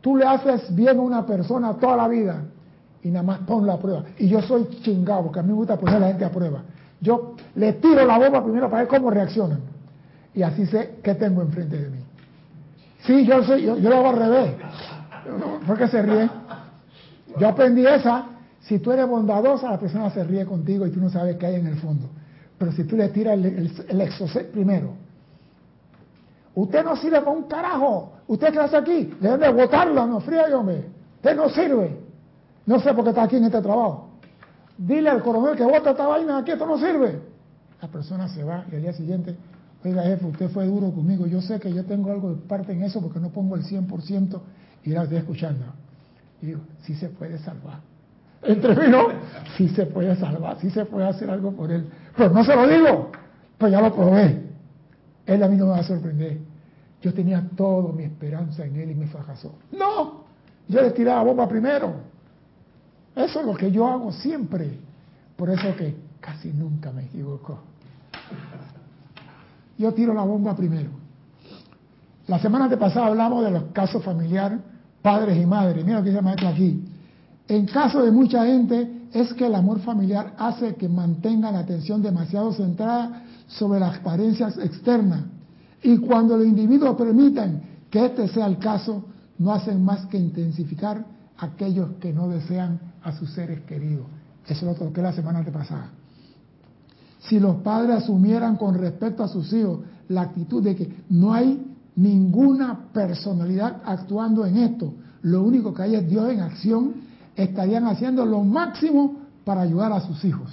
[0.01, 2.45] Tú le haces bien a una persona toda la vida
[3.05, 4.05] y nada más pon la prueba.
[4.19, 6.63] Y yo soy chingado, porque a mí me gusta poner a la gente a prueba.
[7.01, 9.61] Yo le tiro la bomba primero para ver cómo reaccionan.
[10.35, 11.99] Y así sé qué tengo enfrente de mí.
[13.07, 14.55] Sí, yo, soy, yo, yo lo hago al revés.
[15.67, 16.29] ¿Por qué se ríe?
[17.39, 18.27] Yo aprendí esa
[18.61, 21.57] si tú eres bondadosa, la persona se ríe contigo y tú no sabes qué hay
[21.57, 22.09] en el fondo.
[22.57, 24.95] Pero si tú le tiras el, el, primero,
[26.55, 28.13] usted no sirve para un carajo.
[28.27, 30.87] Usted qué hace aquí, deben de botarlo, no frío, hombre.
[31.17, 32.04] Usted no sirve.
[32.67, 34.11] No sé por qué está aquí en este trabajo.
[34.77, 37.21] Dile al coronel que bota esta vaina aquí, esto no sirve.
[37.81, 39.37] La persona se va y al día siguiente,
[39.85, 41.27] oiga jefe, usted fue duro conmigo.
[41.27, 44.41] Yo sé que yo tengo algo de parte en eso porque no pongo el 100%
[44.85, 45.65] y la estoy escuchando.
[46.43, 47.81] Y digo, sí se puede salvar
[48.47, 49.09] entre mí no,
[49.57, 51.89] se puede salvar, sí se puede hacer algo por él.
[52.17, 53.11] Pero no se lo digo,
[53.59, 54.43] pues ya lo probé.
[55.27, 56.39] Él a mí no me va a sorprender.
[57.01, 59.55] Yo tenía toda mi esperanza en él y me fracasó.
[59.73, 60.25] No,
[60.69, 62.14] yo le tiraba bomba primero.
[63.17, 64.79] Eso es lo que yo hago siempre.
[65.37, 67.59] Por eso que casi nunca me equivoco.
[69.79, 70.91] Yo tiro la bomba primero.
[72.27, 74.59] La semana de pasada hablamos de los casos familiares,
[75.03, 75.85] padres y madres.
[75.85, 76.83] Mira lo que dice el maestro aquí.
[77.49, 82.03] En caso de mucha gente es que el amor familiar hace que mantenga la atención
[82.03, 85.25] demasiado centrada sobre las apariencias externas.
[85.83, 89.05] Y cuando los individuos permitan que este sea el caso,
[89.39, 91.05] no hacen más que intensificar
[91.39, 94.07] aquellos que no desean a sus seres queridos.
[94.47, 95.91] Eso lo toqué la semana pasada.
[97.21, 101.65] Si los padres asumieran con respecto a sus hijos la actitud de que no hay
[101.97, 104.93] ninguna personalidad actuando en esto,
[105.23, 106.95] lo único que hay es Dios en acción,
[107.35, 110.51] estarían haciendo lo máximo para ayudar a sus hijos.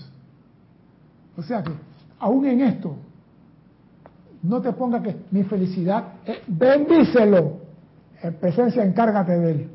[1.35, 1.71] O sea que,
[2.19, 2.95] aún en esto,
[4.43, 6.13] no te ponga que mi felicidad,
[6.47, 7.57] bendícelo,
[8.21, 9.69] en presencia encárgate de él.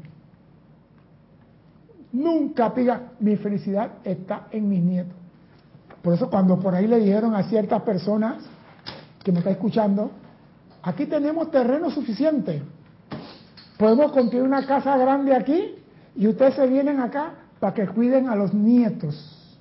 [2.17, 5.15] Nunca diga, mi felicidad está en mis nietos.
[6.01, 8.43] Por eso cuando por ahí le dijeron a ciertas personas
[9.23, 10.13] que me está escuchando,
[10.83, 12.63] aquí tenemos terreno suficiente.
[13.77, 15.75] Podemos construir una casa grande aquí
[16.15, 19.59] y ustedes se vienen acá para que cuiden a los nietos.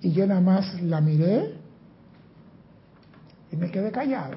[0.00, 1.56] Y yo nada más la miré
[3.52, 4.36] y me quedé callado.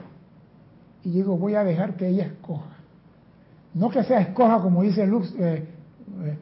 [1.06, 2.76] Y digo, voy a dejar que ella escoja.
[3.74, 5.66] No que sea escoja como dice Lux, eh,
[6.24, 6.38] eh,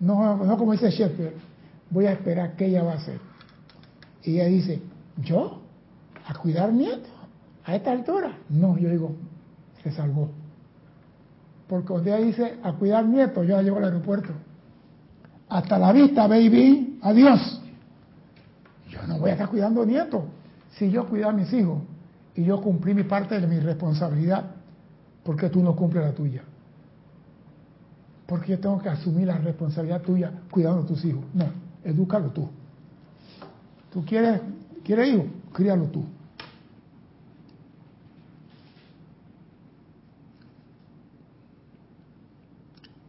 [0.00, 1.32] no, no como dice Sheffield,
[1.90, 3.18] voy a esperar que ella va a hacer.
[4.22, 4.82] Y ella dice,
[5.18, 5.60] ¿yo?
[6.26, 7.10] ¿A cuidar nietos?
[7.64, 8.36] ¿A esta altura?
[8.48, 9.12] No, yo digo,
[9.82, 10.30] se salvó.
[11.68, 14.32] Porque cuando ella dice a cuidar nietos, yo la llevo al aeropuerto.
[15.48, 16.98] Hasta la vista, baby.
[17.02, 17.62] Adiós.
[18.88, 20.24] Yo no voy a estar cuidando nietos.
[20.70, 21.82] Si yo cuido a mis hijos
[22.34, 24.44] y yo cumplí mi parte de mi responsabilidad,
[25.24, 26.42] ¿por qué tú no cumples la tuya?
[28.28, 31.24] Porque yo tengo que asumir la responsabilidad tuya cuidando a tus hijos.
[31.32, 31.46] No,
[31.82, 32.46] edúcalo tú.
[33.90, 34.42] ¿Tú quieres,
[34.84, 35.26] quieres hijos?
[35.54, 36.04] Críalo tú.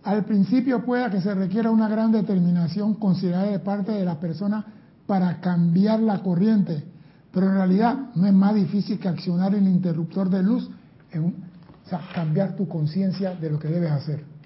[0.04, 4.66] Al principio pueda que se requiera una gran determinación considerada de parte de la persona
[5.06, 6.86] para cambiar la corriente,
[7.34, 10.72] pero en realidad no es más difícil que accionar el interruptor de luz,
[11.12, 14.39] en o sea, cambiar tu conciencia de lo que debes hacer.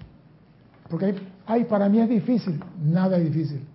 [0.88, 1.14] Porque
[1.46, 3.66] ay, para mí es difícil, nada es difícil.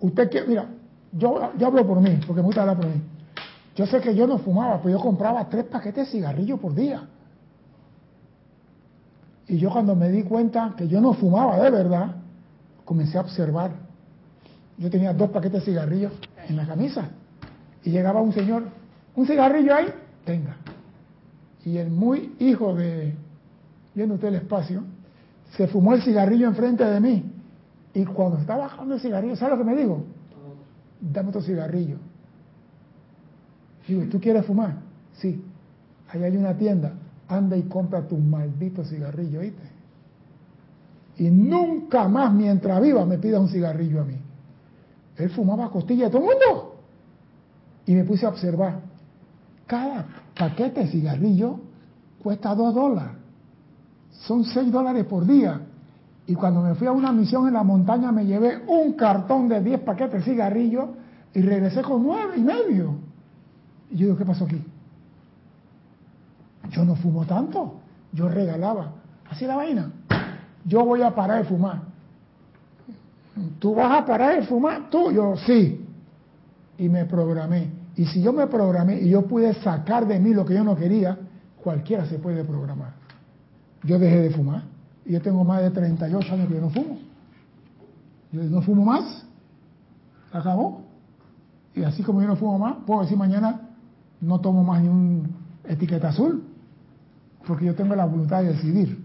[0.00, 0.66] Usted quiere, mira,
[1.12, 3.02] yo, yo hablo por mí, porque me gusta por mí.
[3.76, 7.02] Yo sé que yo no fumaba, pero yo compraba tres paquetes de cigarrillos por día.
[9.48, 12.16] Y yo cuando me di cuenta que yo no fumaba de verdad,
[12.84, 13.72] comencé a observar.
[14.78, 16.12] Yo tenía dos paquetes de cigarrillos
[16.48, 17.08] en la camisa.
[17.82, 18.64] Y llegaba un señor,
[19.14, 19.86] un cigarrillo ahí,
[20.24, 20.56] tenga.
[21.64, 23.14] Y el muy hijo de,
[23.94, 24.82] viendo usted el espacio,
[25.56, 27.32] se fumó el cigarrillo enfrente de mí.
[27.94, 30.04] Y cuando estaba bajando el cigarrillo, ¿sabe lo que me dijo?
[31.00, 31.96] Dame otro cigarrillo.
[33.86, 34.76] Digo, ¿tú quieres fumar?
[35.14, 35.42] Sí.
[36.12, 36.92] Ahí hay una tienda
[37.30, 39.62] anda y compra tu maldito cigarrillo, ¿oíste?
[41.18, 44.16] Y nunca más mientras viva me pida un cigarrillo a mí.
[45.16, 46.76] Él fumaba costilla de todo el mundo.
[47.86, 48.80] Y me puse a observar.
[49.66, 51.60] Cada paquete de cigarrillo
[52.22, 53.19] cuesta dos dólares.
[54.10, 55.60] Son seis dólares por día.
[56.26, 59.60] Y cuando me fui a una misión en la montaña me llevé un cartón de
[59.62, 60.90] diez paquetes de cigarrillos
[61.34, 62.94] y regresé con nueve y medio.
[63.90, 64.62] Y yo digo, ¿qué pasó aquí?
[66.70, 67.80] Yo no fumo tanto,
[68.12, 68.92] yo regalaba.
[69.28, 69.90] Así la vaina.
[70.64, 71.82] Yo voy a parar de fumar.
[73.58, 74.90] ¿Tú vas a parar de fumar?
[74.90, 75.84] Tú, yo sí.
[76.78, 77.70] Y me programé.
[77.96, 80.76] Y si yo me programé y yo pude sacar de mí lo que yo no
[80.76, 81.18] quería,
[81.62, 82.99] cualquiera se puede programar.
[83.84, 84.64] Yo dejé de fumar.
[85.04, 86.98] Y yo tengo más de 38 años que yo no fumo.
[88.32, 89.24] Yo no fumo más.
[90.32, 90.82] Acabó.
[91.74, 93.68] Y así como yo no fumo más, puedo decir mañana
[94.20, 96.44] no tomo más ni un etiqueta azul
[97.46, 98.98] porque yo tengo la voluntad de decidir.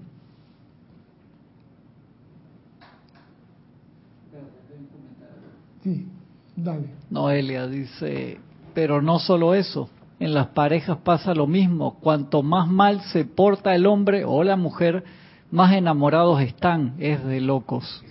[5.83, 6.07] Sí,
[6.55, 6.89] dale.
[7.09, 8.39] Noelia dice,
[8.73, 9.89] pero no solo eso,
[10.19, 14.55] en las parejas pasa lo mismo, cuanto más mal se porta el hombre o la
[14.55, 15.03] mujer,
[15.51, 18.03] más enamorados están, es de locos.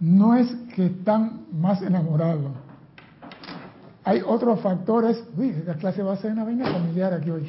[0.00, 2.52] No es que están más enamorados.
[4.04, 5.22] Hay otros factores.
[5.36, 7.48] Uy, la clase va a ser una vaina familiar aquí hoy.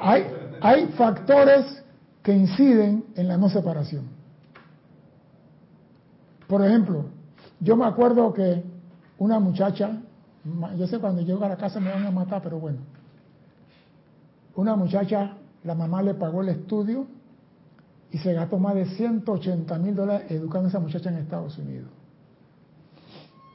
[0.00, 0.24] Hay,
[0.60, 1.82] hay factores
[2.22, 4.06] que inciden en la no separación.
[6.46, 7.06] Por ejemplo,
[7.60, 8.62] yo me acuerdo que
[9.18, 10.00] una muchacha,
[10.76, 12.78] yo sé cuando llego a la casa me van a matar, pero bueno,
[14.56, 17.06] una muchacha, la mamá le pagó el estudio
[18.10, 21.88] y se gastó más de 180 mil dólares educando a esa muchacha en Estados Unidos.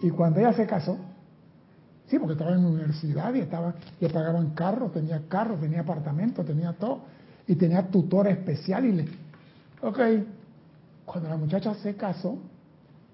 [0.01, 0.97] Y cuando ella se casó,
[2.07, 6.43] Sí, porque estaba en la universidad y estaba, le pagaban carro, tenía carro, tenía apartamento,
[6.43, 7.01] tenía todo.
[7.47, 9.05] Y tenía tutor especial y.
[9.81, 9.99] Ok,
[11.05, 12.37] cuando la muchacha se casó,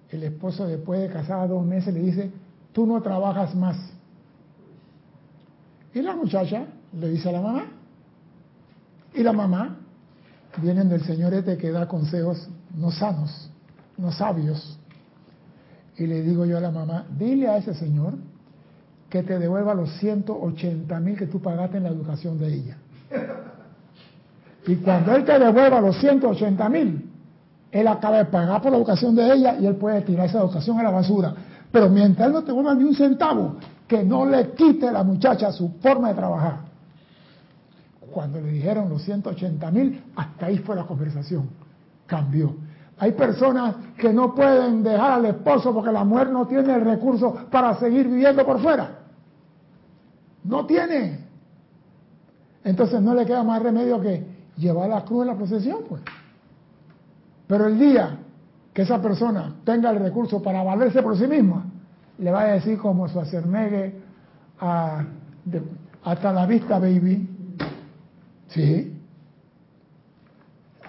[0.10, 2.32] el esposo después de casada dos meses le dice,
[2.74, 3.78] tú no trabajas más.
[5.94, 6.66] Y la muchacha
[7.00, 7.66] le dice a la mamá.
[9.14, 9.78] Y la mamá,
[10.58, 13.50] vienen del señor este que da consejos no sanos,
[13.98, 14.78] no sabios.
[15.98, 18.16] Y le digo yo a la mamá, dile a ese señor
[19.10, 22.78] que te devuelva los 180 mil que tú pagaste en la educación de ella.
[24.66, 27.12] Y cuando él te devuelva los 180 mil,
[27.72, 30.80] él acaba de pagar por la educación de ella y él puede tirar esa educación
[30.80, 31.36] a la basura.
[31.74, 33.56] Pero mientras él no te ni un centavo,
[33.88, 36.60] que no le quite la muchacha su forma de trabajar.
[38.12, 41.50] Cuando le dijeron los 180 mil, hasta ahí fue la conversación.
[42.06, 42.54] Cambió.
[43.00, 47.34] Hay personas que no pueden dejar al esposo porque la mujer no tiene el recurso
[47.50, 49.00] para seguir viviendo por fuera.
[50.44, 51.26] No tiene.
[52.64, 54.24] Entonces no le queda más remedio que
[54.58, 56.04] llevar la cruz en la procesión, pues.
[57.48, 58.20] Pero el día
[58.74, 61.66] que esa persona tenga el recurso para valerse por sí misma,
[62.18, 63.96] le va a decir como su acernegue
[64.60, 65.06] a,
[66.04, 67.30] hasta la vista, baby.
[68.48, 69.00] Sí.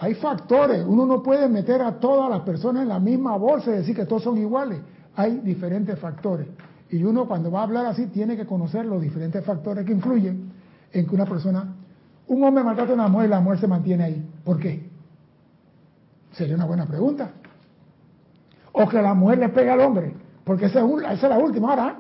[0.01, 0.85] Hay factores.
[0.87, 4.07] Uno no puede meter a todas las personas en la misma bolsa y decir que
[4.07, 4.81] todos son iguales.
[5.17, 6.49] Hay diferentes factores.
[6.91, 10.53] Y uno cuando va a hablar así tiene que conocer los diferentes factores que influyen
[10.93, 11.75] en que una persona,
[12.29, 14.31] un hombre maltrata a una mujer y la mujer se mantiene ahí.
[14.45, 14.89] ¿Por qué?
[16.33, 17.31] Sería una buena pregunta.
[18.75, 20.13] O que la mujer le pega al hombre,
[20.45, 21.71] porque esa es, la última.
[21.71, 21.97] Ahora,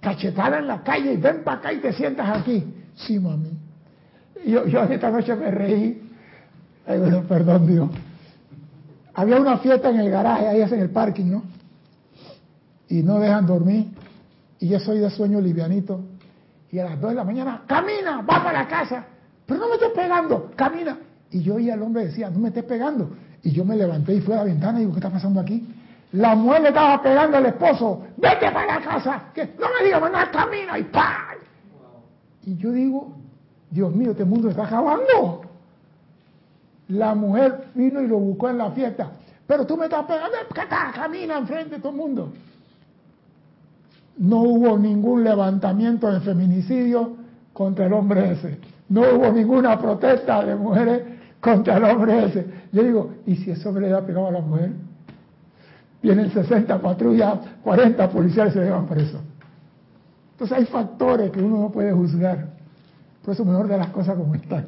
[0.00, 2.64] cachetada en la calle y ven para acá y te sientas aquí.
[2.96, 3.50] Sí, mami.
[4.44, 6.10] Yo, yo esta noche me reí.
[7.28, 7.90] perdón, Dios.
[9.14, 11.42] Había una fiesta en el garaje, ahí es en el parking, ¿no?
[12.88, 13.86] Y no dejan dormir
[14.64, 16.00] y yo soy de sueño livianito,
[16.70, 19.04] y a las 2 de la mañana, camina, va para la casa,
[19.44, 20.96] pero no me estés pegando, camina.
[21.30, 23.10] Y yo y el hombre decía, no me estés pegando.
[23.42, 25.68] Y yo me levanté y fui a la ventana y digo, ¿qué está pasando aquí?
[26.14, 30.00] La mujer le estaba pegando al esposo, vete para la casa, que no me digas
[30.00, 31.38] nada, camina y ¡pam!
[32.44, 33.16] Y yo digo,
[33.68, 35.42] Dios mío, este mundo está acabando.
[36.88, 39.10] La mujer vino y lo buscó en la fiesta.
[39.44, 40.36] Pero tú me estás pegando,
[40.94, 42.32] camina enfrente de todo el mundo.
[44.16, 47.16] No hubo ningún levantamiento de feminicidio
[47.52, 48.60] contra el hombre ese.
[48.88, 51.02] No hubo ninguna protesta de mujeres
[51.40, 52.46] contra el hombre ese.
[52.70, 54.83] Yo digo, ¿y si ese hombre le ha pegado a la mujer?
[56.04, 59.20] Vienen 60 patrullas, 40 policías y se llevan preso.
[60.32, 62.46] Entonces hay factores que uno no puede juzgar.
[63.24, 64.66] Por eso mejor de las cosas como están.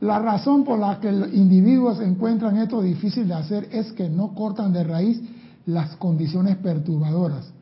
[0.00, 4.34] La razón por la que los individuos encuentran esto difícil de hacer es que no
[4.34, 5.22] cortan de raíz
[5.66, 7.52] las condiciones perturbadoras.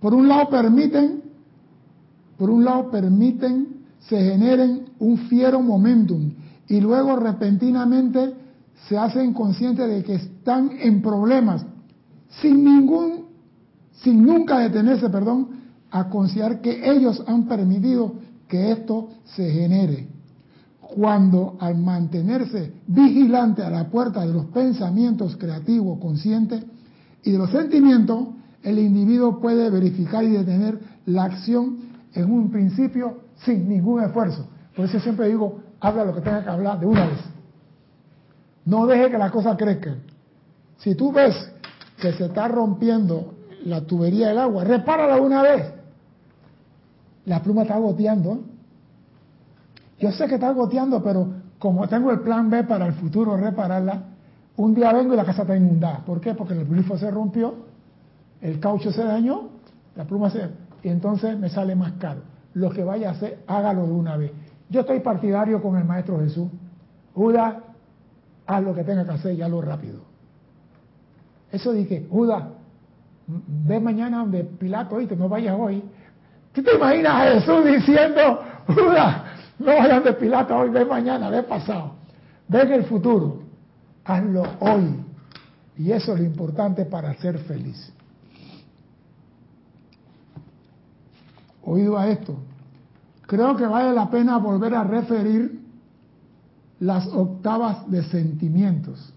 [0.00, 1.22] Por un lado permiten,
[2.38, 6.30] por un lado permiten se generen un fiero momentum
[6.68, 8.34] y luego repentinamente
[8.88, 11.64] se hacen conscientes de que están en problemas
[12.40, 13.24] sin ningún,
[14.02, 15.48] sin nunca detenerse, perdón,
[15.90, 18.14] a considerar que ellos han permitido
[18.46, 20.18] que esto se genere
[20.94, 26.64] cuando al mantenerse vigilante a la puerta de los pensamientos creativos conscientes
[27.22, 28.28] y de los sentimientos,
[28.62, 31.76] el individuo puede verificar y detener la acción
[32.14, 34.46] en un principio sin ningún esfuerzo.
[34.74, 37.20] Por eso siempre digo, habla lo que tenga que hablar de una vez.
[38.64, 40.02] No deje que las cosas crezcan.
[40.78, 41.52] Si tú ves
[42.00, 45.72] que se está rompiendo la tubería del agua, repárala una vez.
[47.24, 48.40] La pluma está goteando.
[49.98, 54.02] Yo sé que está goteando, pero como tengo el plan B para el futuro repararla,
[54.56, 56.00] un día vengo y la casa está inundada.
[56.04, 56.34] ¿Por qué?
[56.34, 57.54] Porque el grifo se rompió,
[58.40, 59.50] el caucho se dañó,
[59.96, 60.48] la pluma se...
[60.82, 62.20] Y entonces me sale más caro.
[62.54, 64.32] Lo que vaya a hacer, hágalo de una vez.
[64.70, 66.48] Yo estoy partidario con el Maestro Jesús.
[67.14, 67.56] Judas,
[68.46, 70.00] haz lo que tenga que hacer y hazlo rápido.
[71.50, 72.44] Eso dije, Judas,
[73.26, 75.82] ve mañana donde Pilato, oíste, no vayas hoy.
[76.52, 79.22] ¿Tú te imaginas a Jesús diciendo, Judas,
[79.58, 81.94] no vayan de Pilato hoy, ve mañana, ve pasado.
[82.48, 83.42] Ve en el futuro.
[84.04, 85.04] Hazlo hoy.
[85.76, 87.92] Y eso es lo importante para ser feliz.
[91.62, 92.36] Oído a esto,
[93.28, 95.60] creo que vale la pena volver a referir
[96.80, 99.12] las octavas de sentimientos,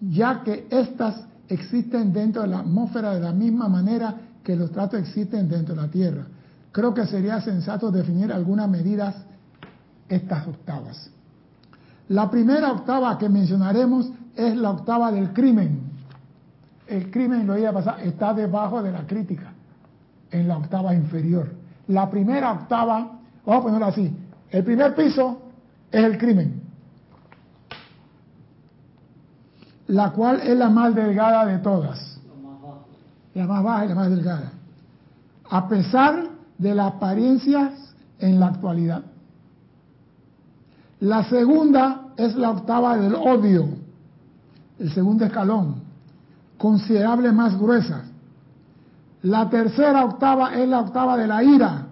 [0.00, 4.14] ya que éstas existen dentro de la atmósfera de la misma manera
[4.44, 6.24] que los tratos existen dentro de la Tierra.
[6.70, 9.16] Creo que sería sensato definir algunas medidas
[10.08, 11.10] estas octavas.
[12.08, 15.80] La primera octava que mencionaremos es la octava del crimen.
[16.86, 19.52] El crimen, lo iba a pasar, está debajo de la crítica,
[20.30, 21.50] en la octava inferior.
[21.88, 24.16] La primera octava, vamos a ponerlo así,
[24.50, 25.40] el primer piso
[25.90, 26.62] es el crimen,
[29.88, 32.14] la cual es la más delgada de todas.
[33.34, 34.52] La más baja y la más delgada.
[35.50, 37.72] A pesar de las apariencias
[38.18, 39.02] en la actualidad.
[41.00, 43.68] La segunda es la octava del odio,
[44.78, 45.82] el segundo escalón,
[46.56, 48.04] considerable más gruesa.
[49.22, 51.83] La tercera octava es la octava de la ira,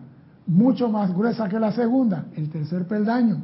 [0.46, 3.38] mucho más gruesa que la segunda, el tercer peldaño.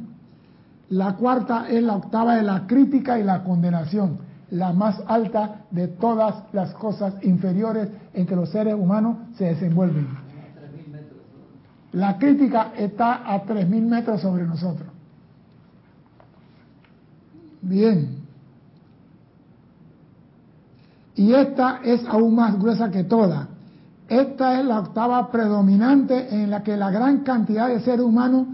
[0.89, 4.17] La cuarta es la octava de la crítica y la condenación,
[4.51, 10.07] la más alta de todas las cosas inferiores en que los seres humanos se desenvuelven.
[11.91, 14.87] La crítica está a 3.000 metros sobre nosotros.
[17.61, 18.19] Bien.
[21.15, 23.49] Y esta es aún más gruesa que toda.
[24.09, 28.47] Esta es la octava predominante en la que la gran cantidad de seres humanos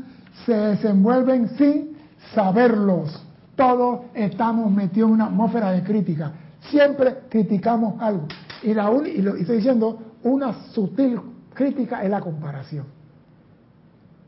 [0.46, 1.98] se desenvuelven sin
[2.34, 3.24] saberlos.
[3.56, 6.34] Todos estamos metidos en una atmósfera de crítica.
[6.70, 8.28] Siempre criticamos algo.
[8.64, 11.22] Y, la y lo estoy diciendo, una sutil
[11.54, 12.86] crítica es la comparación.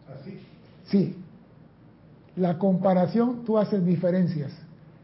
[0.10, 0.40] ¿Así?
[0.86, 1.16] Sí.
[2.38, 4.54] La comparación, tú haces diferencias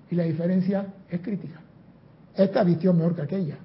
[0.10, 1.60] y la diferencia es crítica.
[2.36, 3.58] Esta vistió mejor que aquella.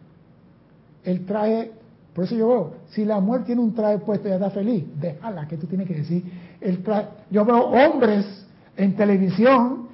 [1.04, 1.72] El traje,
[2.18, 5.46] por eso yo veo, si la mujer tiene un traje puesto y está feliz, déjala,
[5.46, 6.24] que tú tienes que decir.
[6.60, 8.44] El traje, yo veo hombres
[8.76, 9.86] en televisión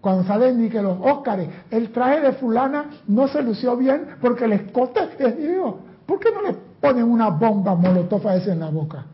[0.00, 4.46] cuando salen ni que los Óscares, el traje de fulana no se lució bien porque
[4.46, 8.58] el escote es digo, ¿por qué no le ponen una bomba molotov a ese en
[8.58, 9.04] la boca?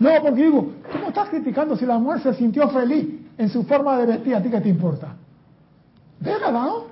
[0.00, 3.98] No, porque digo, ¿cómo estás criticando si la mujer se sintió feliz en su forma
[3.98, 4.34] de vestir?
[4.34, 5.14] ¿A ti qué te importa?
[6.20, 6.84] Déjala, ¿no?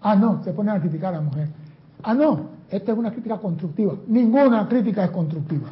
[0.00, 1.48] Ah, no, se ponen a criticar a la mujer.
[2.02, 3.94] Ah, no, esta es una crítica constructiva.
[4.06, 5.70] Ninguna crítica es constructiva.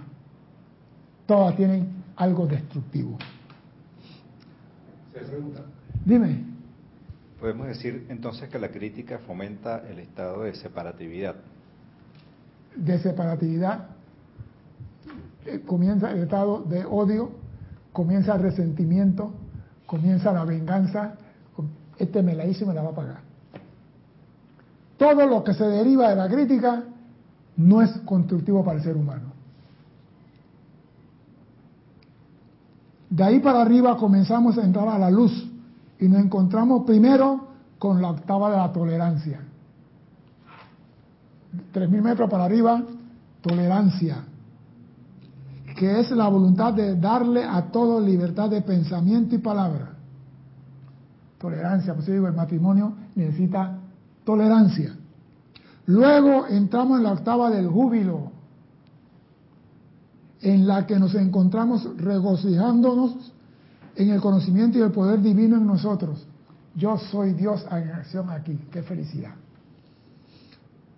[1.26, 3.18] todas tienen algo destructivo.
[5.12, 5.60] Se pregunta.
[6.04, 6.44] Dime.
[7.38, 11.36] Podemos decir entonces que la crítica fomenta el estado de separatividad.
[12.74, 13.88] De separatividad
[15.46, 17.30] eh, comienza el estado de odio,
[17.92, 19.32] comienza el resentimiento,
[19.88, 21.14] comienza la venganza.
[21.96, 23.20] Este me la hizo y me la va a pagar.
[24.98, 26.84] Todo lo que se deriva de la crítica
[27.56, 29.32] no es constructivo para el ser humano.
[33.08, 35.50] De ahí para arriba comenzamos a entrar a la luz
[35.98, 37.48] y nos encontramos primero
[37.78, 39.40] con la octava de la tolerancia.
[41.72, 42.82] Tres mil metros para arriba,
[43.40, 44.22] tolerancia,
[45.78, 49.92] que es la voluntad de darle a todo libertad de pensamiento y palabra.
[51.38, 53.78] Tolerancia, pues digo, el matrimonio necesita
[54.24, 54.96] tolerancia.
[55.86, 58.32] Luego entramos en la octava del júbilo,
[60.40, 63.32] en la que nos encontramos regocijándonos
[63.94, 66.26] en el conocimiento y el poder divino en nosotros.
[66.74, 68.58] Yo soy Dios en acción aquí.
[68.72, 69.34] Qué felicidad.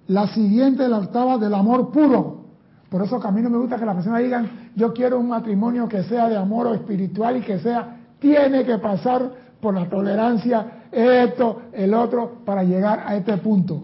[0.08, 2.40] La siguiente, la octava del amor puro.
[2.88, 5.28] Por eso que a mí no me gusta que las personas digan, yo quiero un
[5.28, 9.30] matrimonio que sea de amor o espiritual y que sea, tiene que pasar
[9.60, 13.82] por la tolerancia, esto, el otro, para llegar a este punto.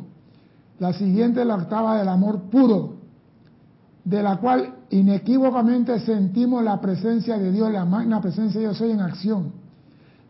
[0.78, 2.96] La siguiente, la octava del amor puro,
[4.04, 8.92] de la cual inequívocamente sentimos la presencia de Dios, la magna presencia de Dios hoy
[8.92, 9.52] en acción.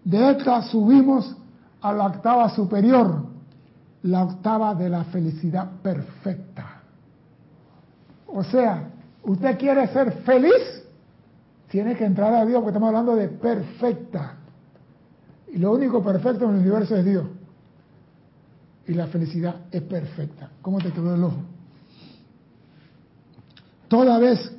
[0.05, 1.37] De esta subimos
[1.81, 3.27] a la octava superior,
[4.03, 6.81] la octava de la felicidad perfecta.
[8.29, 8.91] O sea,
[9.27, 10.85] usted quiere ser feliz,
[11.69, 14.37] tiene que entrar a Dios, porque estamos hablando de perfecta.
[15.53, 17.27] Y lo único perfecto en el universo es Dios.
[18.87, 20.51] Y la felicidad es perfecta.
[20.63, 21.43] ¿Cómo te quedó el ojo?
[23.89, 24.53] Toda vez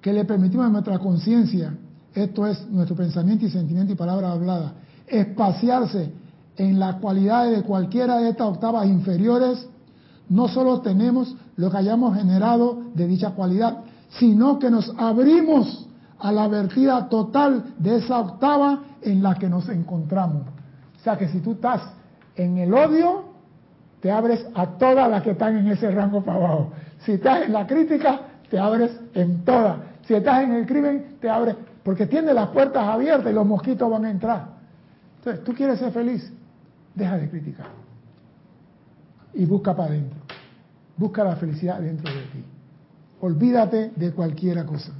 [0.00, 1.74] que le permitimos a nuestra conciencia,
[2.14, 4.74] esto es nuestro pensamiento y sentimiento y palabra hablada,
[5.06, 6.12] espaciarse
[6.56, 9.66] en las cualidades de cualquiera de estas octavas inferiores,
[10.28, 13.84] no solo tenemos lo que hayamos generado de dicha cualidad,
[14.18, 19.68] sino que nos abrimos a la vertida total de esa octava en la que nos
[19.68, 20.42] encontramos.
[21.00, 21.82] O sea que si tú estás
[22.36, 23.24] en el odio,
[24.00, 26.72] te abres a todas las que están en ese rango para abajo.
[27.04, 29.78] Si estás en la crítica, te abres en todas.
[30.06, 33.90] Si estás en el crimen, te abres, porque tiene las puertas abiertas y los mosquitos
[33.90, 34.46] van a entrar.
[35.18, 36.32] Entonces, tú quieres ser feliz,
[36.94, 37.66] deja de criticar.
[39.34, 40.18] Y busca para adentro.
[40.96, 42.44] Busca la felicidad dentro de ti.
[43.22, 44.90] Olvídate de cualquier cosa.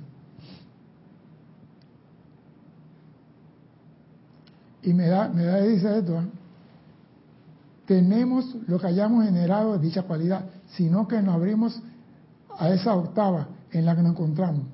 [4.83, 6.27] Y me da, me da, dice esto, ¿eh?
[7.85, 11.83] tenemos lo que hayamos generado de dicha cualidad, sino que nos abrimos
[12.59, 14.67] a esa octava en la que nos encontramos.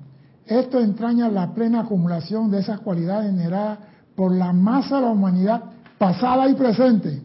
[0.45, 3.79] Esto entraña la plena acumulación de esas cualidades generadas
[4.15, 5.63] por la masa de la humanidad
[5.97, 7.23] pasada y presente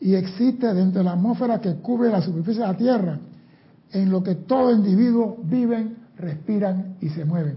[0.00, 3.18] y existe dentro de la atmósfera que cubre la superficie de la Tierra,
[3.92, 7.56] en lo que todo individuo viven, respiran y se mueven.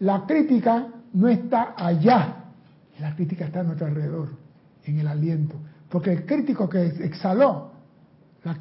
[0.00, 2.44] La crítica no está allá,
[3.00, 4.28] la crítica está a nuestro alrededor,
[4.84, 5.56] en el aliento,
[5.88, 7.78] porque el crítico que exhaló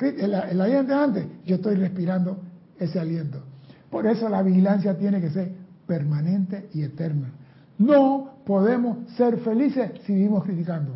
[0.02, 2.40] el, el aliento antes, yo estoy respirando
[2.80, 3.42] ese aliento.
[3.90, 5.52] Por eso la vigilancia tiene que ser
[5.86, 7.30] permanente y eterna.
[7.78, 10.94] No podemos ser felices si vivimos criticando.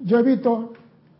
[0.00, 0.72] Yo he visto,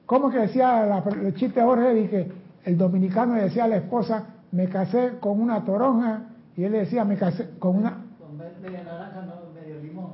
[0.06, 1.94] ¿cómo que decía la, el chiste Jorge?
[1.94, 2.32] Dije,
[2.64, 6.22] el dominicano le decía a la esposa, me casé con una toronja,
[6.56, 8.04] y él le decía, me casé con una...
[8.18, 10.10] Con media naranja, no, medio limón,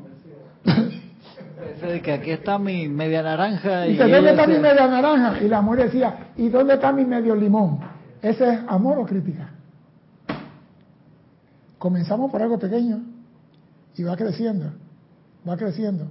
[2.02, 3.86] que aquí está mi media naranja.
[3.86, 5.42] Y, y ¿dónde está mi media naranja?
[5.42, 7.80] Y la mujer decía, ¿y dónde está mi medio limón?
[8.22, 9.50] ¿Ese es amor o crítica?
[11.78, 13.00] Comenzamos por algo pequeño
[13.96, 14.72] y va creciendo,
[15.48, 16.06] va creciendo,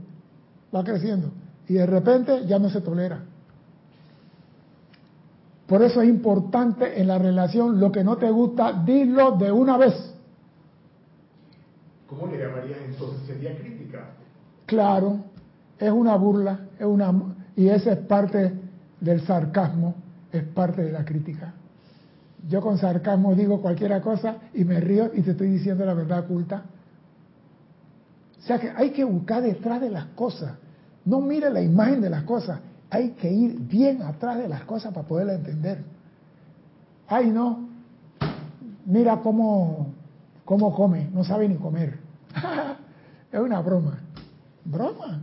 [0.74, 1.32] va creciendo.
[1.68, 3.24] Y de repente ya no se tolera.
[5.68, 9.78] Por eso es importante en la relación lo que no te gusta, dilo de una
[9.78, 10.14] vez.
[12.08, 13.26] ¿Cómo le llamarías entonces?
[13.26, 14.12] ¿Sería crítica?
[14.68, 15.18] Claro,
[15.80, 17.12] es una burla, es una
[17.56, 18.54] y esa es parte
[19.00, 19.96] del sarcasmo,
[20.32, 21.54] es parte de la crítica.
[22.48, 26.20] Yo con sarcasmo digo cualquier cosa y me río y te estoy diciendo la verdad
[26.20, 26.64] oculta.
[28.38, 30.54] O sea que hay que buscar detrás de las cosas.
[31.06, 32.60] No mire la imagen de las cosas.
[32.96, 35.84] Hay que ir bien atrás de las cosas para poderla entender.
[37.08, 37.68] Ay, no.
[38.86, 39.94] Mira cómo,
[40.46, 41.10] cómo come.
[41.14, 42.00] No sabe ni comer.
[43.32, 44.00] es una broma.
[44.64, 45.22] ¿Broma?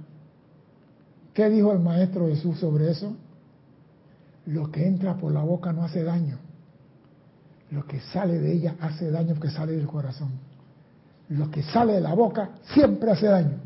[1.32, 3.16] ¿Qué dijo el Maestro Jesús sobre eso?
[4.46, 6.38] Lo que entra por la boca no hace daño
[7.72, 10.30] lo que sale de ella hace daño porque sale del corazón.
[11.30, 13.56] lo que sale de la boca siempre hace daño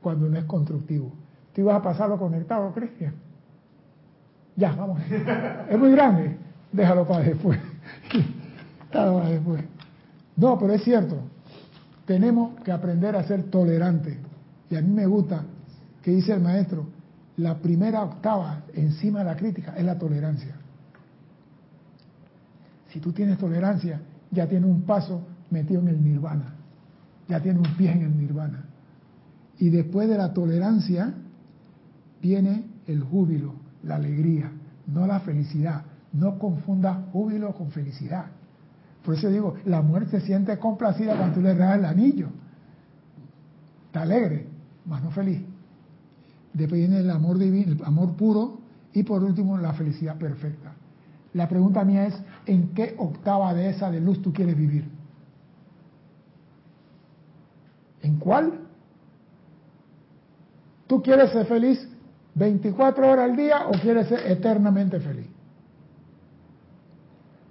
[0.00, 1.12] cuando no es constructivo.
[1.52, 3.14] ¿Tú ibas a pasarlo conectado, Cristian?
[4.56, 5.00] Ya, vamos.
[5.68, 6.36] Es muy grande.
[6.72, 7.58] Déjalo para después.
[8.92, 9.64] Déjalo para después.
[10.36, 11.18] No, pero es cierto.
[12.06, 14.16] Tenemos que aprender a ser tolerantes.
[14.68, 15.44] Y a mí me gusta
[16.02, 16.86] que dice el maestro,
[17.36, 20.54] la primera octava encima de la crítica es la tolerancia.
[22.88, 24.00] Si tú tienes tolerancia,
[24.30, 26.54] ya tienes un paso metido en el nirvana.
[27.28, 28.64] Ya tienes un pie en el nirvana.
[29.58, 31.14] Y después de la tolerancia
[32.20, 34.50] viene el júbilo, la alegría,
[34.86, 35.84] no la felicidad.
[36.12, 38.26] No confunda júbilo con felicidad.
[39.04, 42.28] Por eso digo, la muerte se siente complacida cuando tú le das el anillo.
[43.86, 44.46] Está alegre,
[44.86, 45.40] más no feliz.
[46.52, 48.58] Después viene el amor divino, el amor puro
[48.92, 50.72] y por último la felicidad perfecta.
[51.32, 54.84] La pregunta mía es, ¿en qué octava de esa de luz tú quieres vivir?
[58.02, 58.60] ¿En cuál?
[60.88, 61.88] ¿Tú quieres ser feliz
[62.34, 65.26] 24 horas al día o quieres ser eternamente feliz?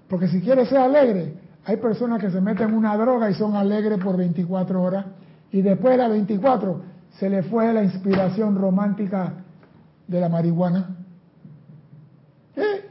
[0.08, 1.36] Porque si quieres ser alegre,
[1.66, 5.06] hay personas que se meten en una droga y son alegres por 24 horas
[5.52, 6.82] y después de las 24
[7.20, 9.34] se le fue la inspiración romántica
[10.08, 10.96] de la marihuana.
[12.56, 12.90] ¿Eh?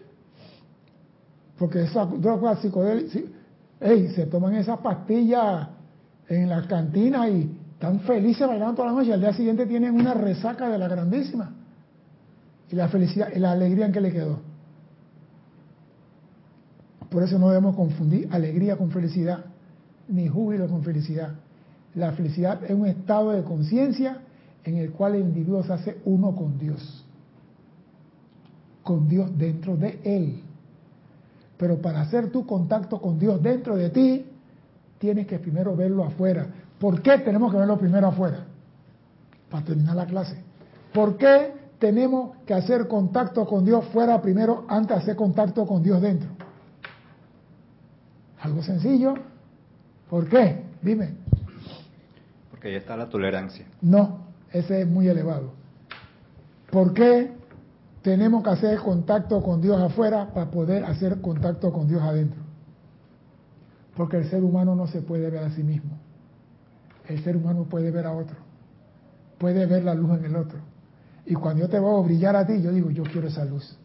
[1.59, 3.19] Porque esa droga psicodélica,
[3.81, 5.69] hey, se toman esas pastillas
[6.28, 9.94] en las cantinas y están felices bailando toda la noche y al día siguiente tienen
[9.94, 11.52] una resaca de la grandísima.
[12.70, 14.40] Y la felicidad, y la alegría en que le quedó.
[17.11, 19.45] Por eso no debemos confundir alegría con felicidad,
[20.09, 21.35] ni júbilo con felicidad.
[21.95, 24.19] La felicidad es un estado de conciencia
[24.65, 27.05] en el cual el individuo se hace uno con Dios,
[28.82, 30.43] con Dios dentro de él.
[31.57, 34.27] Pero para hacer tu contacto con Dios dentro de ti,
[34.99, 36.47] tienes que primero verlo afuera.
[36.78, 38.45] ¿Por qué tenemos que verlo primero afuera?
[39.51, 40.36] Para terminar la clase.
[40.93, 45.83] ¿Por qué tenemos que hacer contacto con Dios fuera primero antes de hacer contacto con
[45.83, 46.29] Dios dentro?
[48.41, 49.15] Algo sencillo.
[50.09, 50.65] ¿Por qué?
[50.83, 51.15] Dime.
[52.51, 53.67] Porque ahí está la tolerancia.
[53.81, 55.53] No, ese es muy elevado.
[56.71, 57.33] ¿Por qué
[58.03, 62.41] tenemos que hacer contacto con Dios afuera para poder hacer contacto con Dios adentro?
[63.97, 65.99] Porque el ser humano no se puede ver a sí mismo.
[67.09, 68.37] El ser humano puede ver a otro.
[69.39, 70.59] Puede ver la luz en el otro.
[71.29, 73.77] Y cuando yo te veo brillar a ti, yo digo, yo quiero esa luz.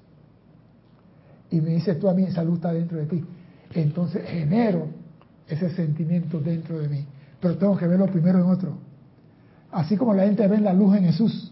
[1.52, 3.22] Y me dices tú a mí, esa luz está dentro de ti.
[3.74, 4.88] Entonces genero
[5.46, 7.06] ese sentimiento dentro de mí.
[7.42, 8.78] Pero tengo que verlo primero en otro.
[9.74, 11.52] Así como la gente ve la luz en Jesús,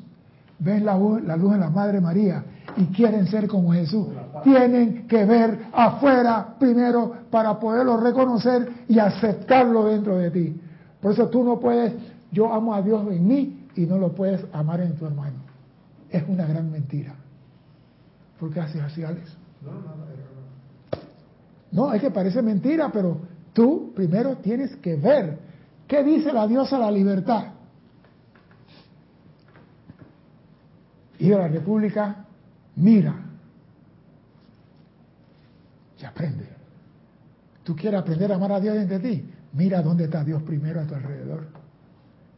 [0.59, 2.41] ven la, la luz en la Madre María
[2.77, 4.07] y quieren ser como Jesús.
[4.45, 10.61] Tienen que ver afuera primero para poderlo reconocer y aceptarlo dentro de ti.
[11.01, 11.93] Por eso tú no puedes,
[12.31, 15.50] yo amo a Dios en mí y no lo puedes amar en tu hermano.
[16.11, 17.15] Es una gran mentira.
[18.39, 19.35] ¿Por qué haces así, Alex?
[19.63, 20.01] No, no,
[21.71, 23.21] no, es que parece mentira, pero
[23.53, 25.39] tú primero tienes que ver.
[25.87, 27.45] ¿Qué dice la diosa la libertad?
[31.17, 32.25] Y de la República,
[32.75, 33.15] mira
[36.01, 36.47] y aprende.
[37.63, 39.29] ¿Tú quieres aprender a amar a Dios dentro de ti?
[39.53, 41.47] Mira dónde está Dios primero a tu alrededor.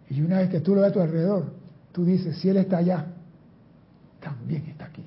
[0.10, 1.54] Y una vez que tú lo ves a tu alrededor,
[1.92, 3.13] tú dices, si Él está allá,
[4.24, 5.06] también está aquí.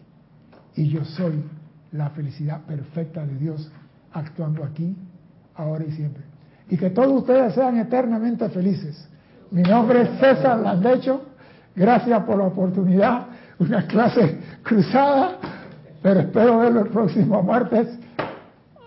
[0.75, 1.43] Y yo soy
[1.93, 3.71] la felicidad perfecta de Dios
[4.13, 4.95] actuando aquí,
[5.55, 6.23] ahora y siempre.
[6.69, 9.09] Y que todos ustedes sean eternamente felices.
[9.51, 11.23] Mi nombre es César Landecho.
[11.75, 13.27] Gracias por la oportunidad.
[13.59, 15.39] Una clase cruzada,
[16.03, 17.99] pero espero verlo el próximo martes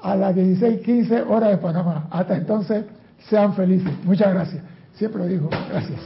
[0.02, 2.08] a las 16:15 horas de Panamá.
[2.12, 2.86] Hasta entonces,
[3.30, 3.92] sean felices.
[4.04, 4.64] Muchas gracias.
[4.94, 6.00] Siempre lo digo, gracias.